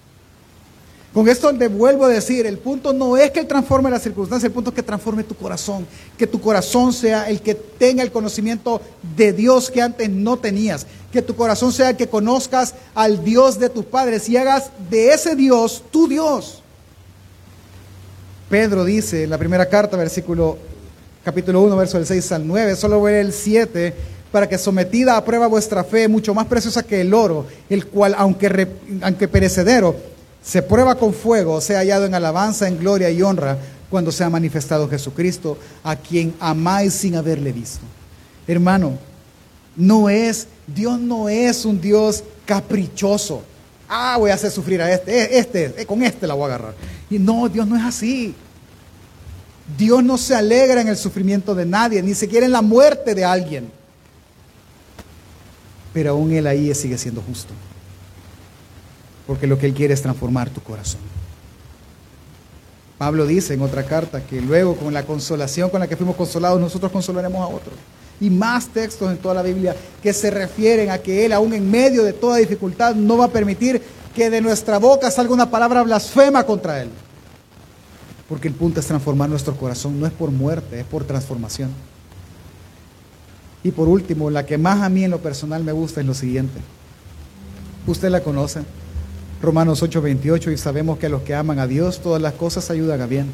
[1.15, 4.49] Con esto le vuelvo a decir, el punto no es que Él transforme las circunstancias,
[4.49, 5.87] el punto es que transforme tu corazón,
[6.19, 8.81] que tu corazón sea el que tenga el conocimiento
[9.17, 13.61] de Dios que antes no tenías, que tu corazón sea el que conozcas al Dios
[13.61, 16.65] de tus padres y hagas de ese Dios tu Dios.
[18.51, 20.59] Pedro dice en la primera carta, versículo
[21.25, 23.95] capítulo 1, verso del 6 al 9, solo voy el 7,
[24.33, 28.17] para que sometida a prueba vuestra fe, mucho más preciosa que el oro, el cual,
[28.19, 28.67] aunque,
[29.01, 30.13] aunque perecedero,
[30.45, 33.57] se prueba con fuego, sea hallado en alabanza, en gloria y honra,
[33.89, 37.81] cuando sea manifestado Jesucristo, a quien amáis sin haberle visto.
[38.47, 38.99] Hermano,
[39.75, 43.43] no es, Dios no es un Dios caprichoso.
[43.89, 46.47] Ah, voy a hacer sufrir a este, eh, este, eh, con este la voy a
[46.55, 46.75] agarrar.
[47.09, 48.35] Y no, Dios no es así.
[49.79, 53.25] Dios no se alegra en el sufrimiento de nadie, ni siquiera en la muerte de
[53.25, 53.71] alguien.
[55.95, 57.55] Pero aún Él ahí sigue siendo justo
[59.27, 61.01] porque lo que Él quiere es transformar tu corazón.
[62.99, 66.61] Pablo dice en otra carta que luego con la consolación con la que fuimos consolados,
[66.61, 67.75] nosotros consolaremos a otros.
[68.21, 71.69] Y más textos en toda la Biblia que se refieren a que Él, aún en
[71.69, 73.83] medio de toda dificultad, no va a permitir
[74.15, 76.89] que de nuestra boca salga una palabra blasfema contra Él.
[78.29, 81.71] Porque el punto es transformar nuestro corazón, no es por muerte, es por transformación.
[83.65, 86.15] Y por último, la que más a mí en lo personal me gusta es lo
[86.15, 86.61] siguiente.
[87.87, 88.61] Usted la conoce.
[89.45, 93.01] Romanos 8:28, y sabemos que a los que aman a Dios todas las cosas ayudan
[93.01, 93.31] a bien.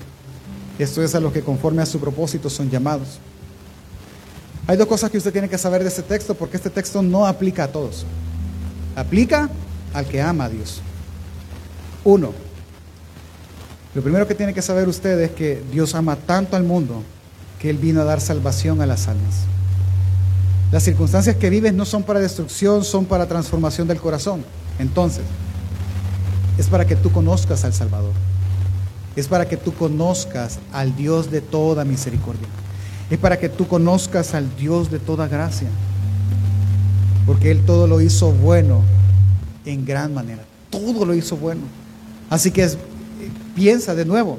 [0.79, 3.19] Esto es a los que conforme a su propósito son llamados.
[4.67, 7.27] Hay dos cosas que usted tiene que saber de este texto porque este texto no
[7.27, 8.05] aplica a todos.
[8.97, 9.49] Aplica
[9.93, 10.81] al que ama a Dios.
[12.05, 12.33] Uno,
[13.95, 17.03] lo primero que tiene que saber usted es que Dios ama tanto al mundo
[17.59, 19.45] que Él vino a dar salvación a las almas.
[20.73, 24.45] Las circunstancias que vives no son para destrucción, son para transformación del corazón.
[24.79, 25.25] Entonces,
[26.61, 28.13] es para que tú conozcas al Salvador.
[29.17, 32.47] Es para que tú conozcas al Dios de toda misericordia.
[33.09, 35.69] Es para que tú conozcas al Dios de toda gracia.
[37.25, 38.83] Porque Él todo lo hizo bueno
[39.65, 40.43] en gran manera.
[40.69, 41.63] Todo lo hizo bueno.
[42.29, 42.69] Así que
[43.55, 44.39] piensa de nuevo.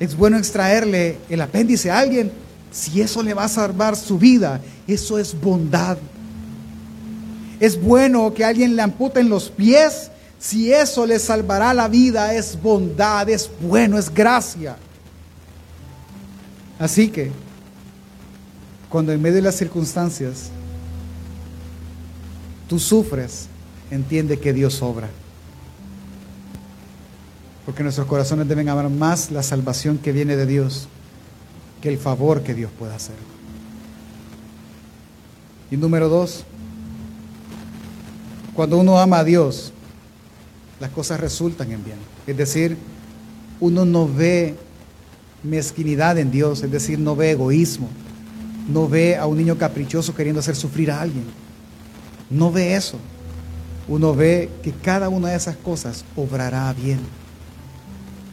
[0.00, 2.32] Es bueno extraerle el apéndice a alguien
[2.72, 4.60] si eso le va a salvar su vida.
[4.88, 5.98] Eso es bondad.
[7.60, 10.10] Es bueno que alguien le amputen los pies
[10.40, 14.76] si eso le salvará la vida, es bondad, es bueno, es gracia.
[16.78, 17.30] Así que,
[18.88, 20.48] cuando en medio de las circunstancias
[22.66, 23.48] tú sufres,
[23.90, 25.10] entiende que Dios obra.
[27.66, 30.88] Porque nuestros corazones deben amar más la salvación que viene de Dios
[31.82, 33.16] que el favor que Dios pueda hacer.
[35.70, 36.44] Y número dos,
[38.54, 39.74] cuando uno ama a Dios,
[40.80, 41.98] las cosas resultan en bien.
[42.26, 42.76] Es decir,
[43.60, 44.56] uno no ve
[45.42, 47.88] mezquinidad en Dios, es decir, no ve egoísmo,
[48.68, 51.24] no ve a un niño caprichoso queriendo hacer sufrir a alguien.
[52.30, 52.98] No ve eso.
[53.88, 57.00] Uno ve que cada una de esas cosas obrará bien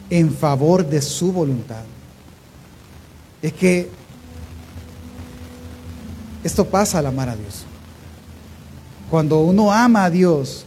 [0.10, 1.84] en favor de su voluntad.
[3.42, 3.90] Es que
[6.44, 7.66] esto pasa al amar a Dios.
[9.10, 10.67] Cuando uno ama a Dios,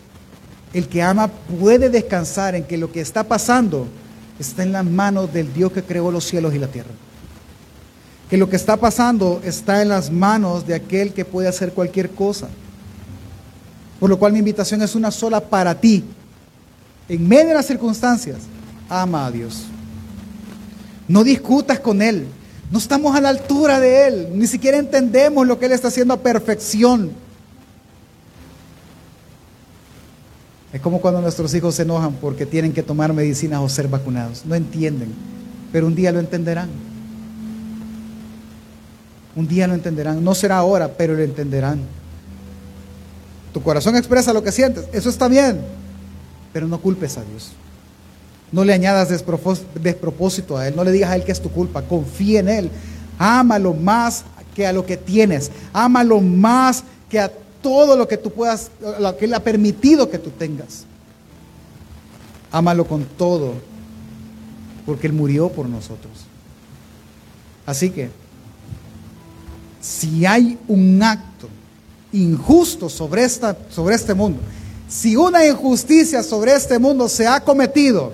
[0.72, 3.88] el que ama puede descansar en que lo que está pasando
[4.38, 6.90] está en las manos del Dios que creó los cielos y la tierra.
[8.28, 12.10] Que lo que está pasando está en las manos de aquel que puede hacer cualquier
[12.10, 12.48] cosa.
[13.98, 16.04] Por lo cual mi invitación es una sola para ti.
[17.08, 18.38] En medio de las circunstancias,
[18.88, 19.64] ama a Dios.
[21.08, 22.28] No discutas con Él.
[22.70, 24.28] No estamos a la altura de Él.
[24.32, 27.10] Ni siquiera entendemos lo que Él está haciendo a perfección.
[30.72, 34.44] Es como cuando nuestros hijos se enojan porque tienen que tomar medicinas o ser vacunados.
[34.44, 35.12] No entienden,
[35.72, 36.68] pero un día lo entenderán.
[39.34, 40.22] Un día lo entenderán.
[40.22, 41.80] No será ahora, pero lo entenderán.
[43.52, 44.84] Tu corazón expresa lo que sientes.
[44.92, 45.60] Eso está bien,
[46.52, 47.50] pero no culpes a Dios.
[48.52, 50.76] No le añadas despropósito a Él.
[50.76, 51.82] No le digas a Él que es tu culpa.
[51.82, 52.70] Confía en Él.
[53.18, 55.50] Ámalo más que a lo que tienes.
[55.72, 57.32] Ámalo más que a
[57.62, 60.84] todo lo que tú puedas, lo que Él ha permitido que tú tengas.
[62.50, 63.54] Ámalo con todo,
[64.86, 66.12] porque Él murió por nosotros.
[67.66, 68.10] Así que,
[69.80, 71.48] si hay un acto
[72.12, 74.40] injusto sobre, esta, sobre este mundo,
[74.88, 78.12] si una injusticia sobre este mundo se ha cometido,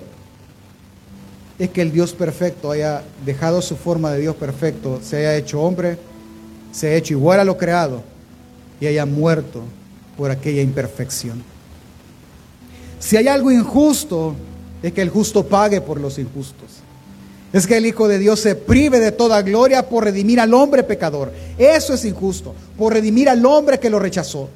[1.57, 5.59] es que el Dios perfecto haya dejado su forma de Dios perfecto, se haya hecho
[5.61, 5.97] hombre,
[6.71, 8.03] se haya hecho igual a lo creado
[8.79, 9.63] y haya muerto
[10.15, 11.43] por aquella imperfección.
[12.99, 14.35] Si hay algo injusto
[14.81, 16.67] es que el justo pague por los injustos.
[17.53, 20.83] Es que el Hijo de Dios se prive de toda gloria por redimir al hombre
[20.83, 21.31] pecador.
[21.57, 24.49] Eso es injusto, por redimir al hombre que lo rechazó.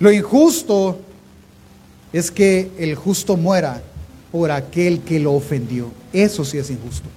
[0.00, 0.98] Lo injusto
[2.12, 3.82] es que el justo muera
[4.32, 5.92] por aquel que lo ofendió.
[6.12, 7.08] Eso sí es injusto.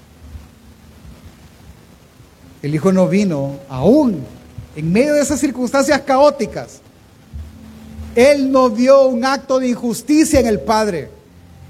[2.62, 4.24] El Hijo no vino aún
[4.78, 6.82] en medio de esas circunstancias caóticas.
[8.16, 11.10] Él no vio un acto de injusticia en el Padre.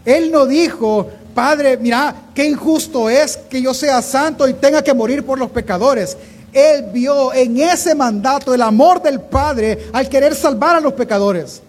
[0.03, 4.93] Él no dijo, Padre, mira, qué injusto es que yo sea santo y tenga que
[4.93, 6.17] morir por los pecadores.
[6.51, 11.61] Él vio en ese mandato el amor del Padre al querer salvar a los pecadores.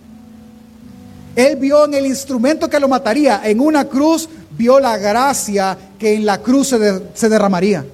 [1.36, 6.14] Él vio en el instrumento que lo mataría, en una cruz, vio la gracia que
[6.14, 7.84] en la cruz se, se derramaría.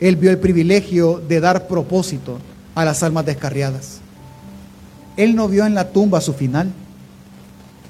[0.00, 2.38] Él vio el privilegio de dar propósito
[2.74, 4.00] a las almas descarriadas.
[5.18, 6.72] Él no vio en la tumba su final.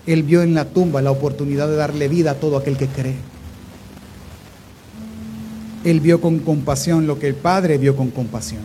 [0.06, 3.14] Él vio en la tumba la oportunidad de darle vida a todo aquel que cree.
[5.84, 8.62] Él vio con compasión lo que el Padre vio con compasión.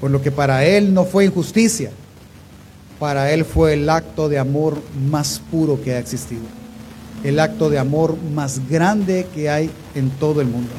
[0.00, 1.90] Por lo que para Él no fue injusticia,
[2.98, 6.42] para Él fue el acto de amor más puro que ha existido.
[7.24, 10.72] El acto de amor más grande que hay en todo el mundo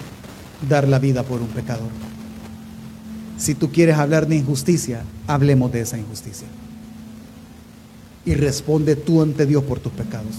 [0.70, 1.90] dar la vida por un pecador.
[3.38, 6.48] Si tú quieres hablar de injusticia, hablemos de esa injusticia.
[8.26, 10.36] Y responde tú ante Dios por tus pecados.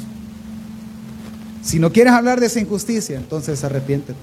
[1.62, 4.18] Si no quieres hablar de esa injusticia, entonces arrepiéntete.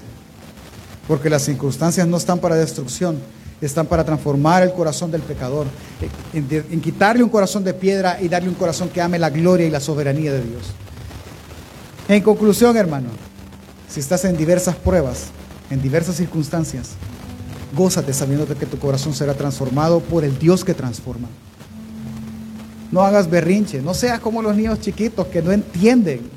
[1.06, 3.18] Porque las circunstancias no están para destrucción,
[3.60, 5.66] están para transformar el corazón del pecador,
[6.32, 9.66] en, en, quitarle un corazón de piedra y darle un corazón que ame la gloria
[9.66, 10.62] y la soberanía de Dios.
[12.08, 13.08] En conclusión, hermano,
[13.88, 15.26] si estás en diversas pruebas,
[15.72, 16.90] en diversas circunstancias,
[17.74, 21.28] gózate sabiendo que tu corazón será transformado por el Dios que transforma.
[22.90, 26.28] No hagas berrinche, no seas como los niños chiquitos que no entienden.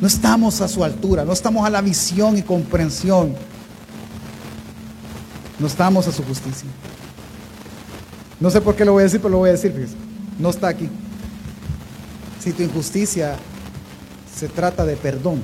[0.00, 3.34] No estamos a su altura, no estamos a la visión y comprensión.
[5.58, 6.70] No estamos a su justicia.
[8.40, 9.88] No sé por qué lo voy a decir, pero lo voy a decir,
[10.38, 10.88] No está aquí.
[12.40, 13.36] Si tu injusticia
[14.34, 15.42] se trata de perdón,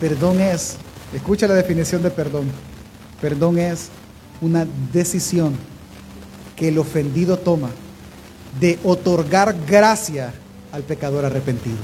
[0.00, 0.76] Perdón es,
[1.12, 2.50] escucha la definición de perdón.
[3.20, 3.88] Perdón es
[4.40, 5.56] una decisión
[6.54, 7.70] que el ofendido toma
[8.60, 10.32] de otorgar gracia
[10.72, 11.78] al pecador arrepentido.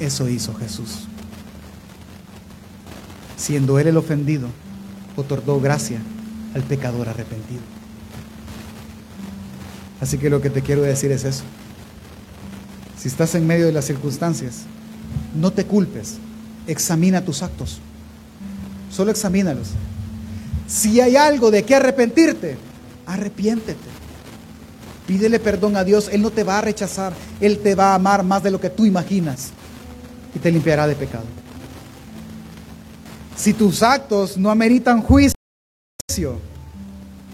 [0.00, 1.06] Eso hizo Jesús.
[3.36, 4.48] Siendo él el ofendido,
[5.16, 6.00] otorgó gracia
[6.54, 7.60] al pecador arrepentido.
[10.00, 11.44] Así que lo que te quiero decir es eso.
[12.98, 14.62] Si estás en medio de las circunstancias,
[15.34, 16.16] no te culpes,
[16.66, 17.80] examina tus actos.
[18.90, 19.68] Solo examínalos.
[20.66, 22.56] Si hay algo de qué arrepentirte,
[23.06, 23.92] arrepiéntete.
[25.06, 28.22] Pídele perdón a Dios, Él no te va a rechazar, Él te va a amar
[28.22, 29.50] más de lo que tú imaginas
[30.34, 31.24] y te limpiará de pecado.
[33.36, 35.34] Si tus actos no ameritan juicio,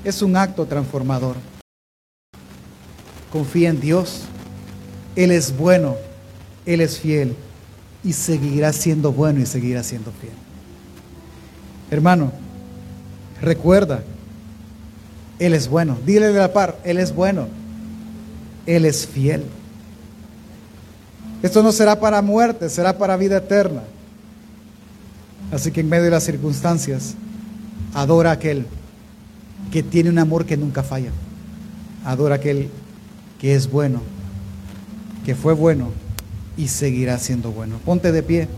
[0.04, 1.36] es un acto transformador.
[3.30, 4.22] Confía en Dios,
[5.16, 5.96] Él es bueno,
[6.64, 7.36] Él es fiel
[8.04, 10.32] y seguirá siendo bueno y seguirá siendo fiel.
[11.90, 12.32] Hermano,
[13.40, 14.02] recuerda,
[15.38, 15.98] Él es bueno.
[16.04, 17.48] Dile a la par, Él es bueno.
[18.66, 19.44] Él es fiel.
[21.42, 23.82] Esto no será para muerte, será para vida eterna.
[25.52, 27.14] Así que en medio de las circunstancias,
[27.94, 28.66] adora a aquel
[29.72, 31.10] que tiene un amor que nunca falla.
[32.04, 32.68] Adora a aquel
[33.40, 34.02] que es bueno,
[35.24, 35.90] que fue bueno
[36.58, 37.78] y seguirá siendo bueno.
[37.84, 38.48] Ponte de pie.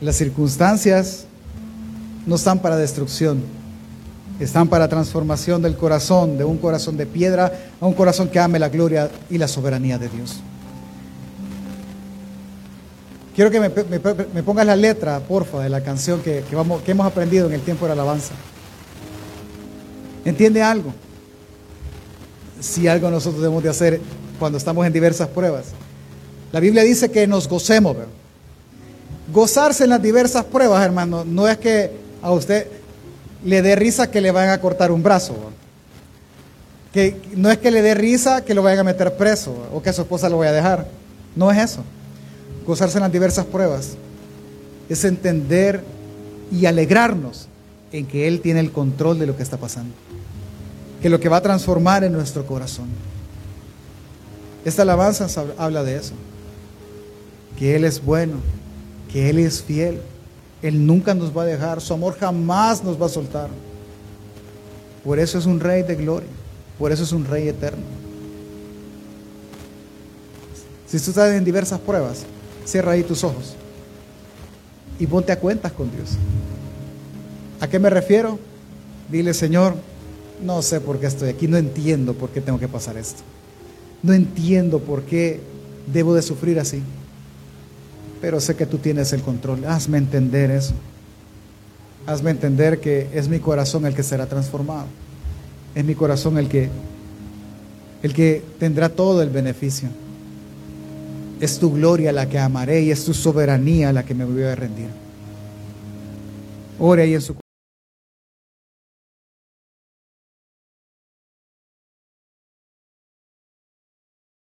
[0.00, 1.26] Las circunstancias
[2.24, 3.42] no están para destrucción,
[4.38, 8.58] están para transformación del corazón, de un corazón de piedra a un corazón que ame
[8.58, 10.40] la gloria y la soberanía de Dios.
[13.34, 17.46] Quiero que me, pongas la letra, porfa, de la canción que, vamos, que hemos aprendido
[17.46, 18.32] en el tiempo de la alabanza.
[20.24, 20.94] ¿Entiende algo?
[22.60, 24.00] Si algo nosotros debemos de hacer
[24.38, 25.66] cuando estamos en diversas pruebas.
[26.52, 27.96] La Biblia dice que nos gocemos.
[29.32, 31.90] Gozarse en las diversas pruebas, hermano, no es que
[32.22, 32.66] a usted
[33.44, 35.34] le dé risa que le vayan a cortar un brazo.
[36.92, 39.90] Que no es que le dé risa que lo vayan a meter preso o que
[39.90, 40.86] a su esposa lo vaya a dejar.
[41.34, 41.82] No es eso.
[42.66, 43.96] Gozarse en las diversas pruebas
[44.88, 45.82] es entender
[46.50, 47.48] y alegrarnos
[47.92, 49.94] en que Él tiene el control de lo que está pasando.
[51.02, 52.86] Que lo que va a transformar en nuestro corazón.
[54.66, 56.12] Esta alabanza habla de eso,
[57.56, 58.34] que Él es bueno,
[59.12, 60.00] que Él es fiel,
[60.60, 63.48] Él nunca nos va a dejar, su amor jamás nos va a soltar.
[65.04, 66.28] Por eso es un rey de gloria.
[66.80, 67.84] Por eso es un rey eterno.
[70.88, 72.24] Si tú estás en diversas pruebas,
[72.64, 73.54] cierra ahí tus ojos
[74.98, 76.16] y ponte a cuentas con Dios.
[77.60, 78.40] ¿A qué me refiero?
[79.08, 79.76] Dile, Señor,
[80.42, 83.22] no sé por qué estoy aquí, no entiendo por qué tengo que pasar esto.
[84.06, 85.40] No entiendo por qué
[85.92, 86.80] debo de sufrir así.
[88.20, 89.64] Pero sé que tú tienes el control.
[89.64, 90.74] Hazme entender eso.
[92.06, 94.86] Hazme entender que es mi corazón el que será transformado.
[95.74, 96.70] Es mi corazón el que
[98.04, 99.88] el que tendrá todo el beneficio.
[101.40, 104.54] Es tu gloria la que amaré y es tu soberanía la que me voy a
[104.54, 104.88] rendir.
[106.78, 107.34] Ore ahí en su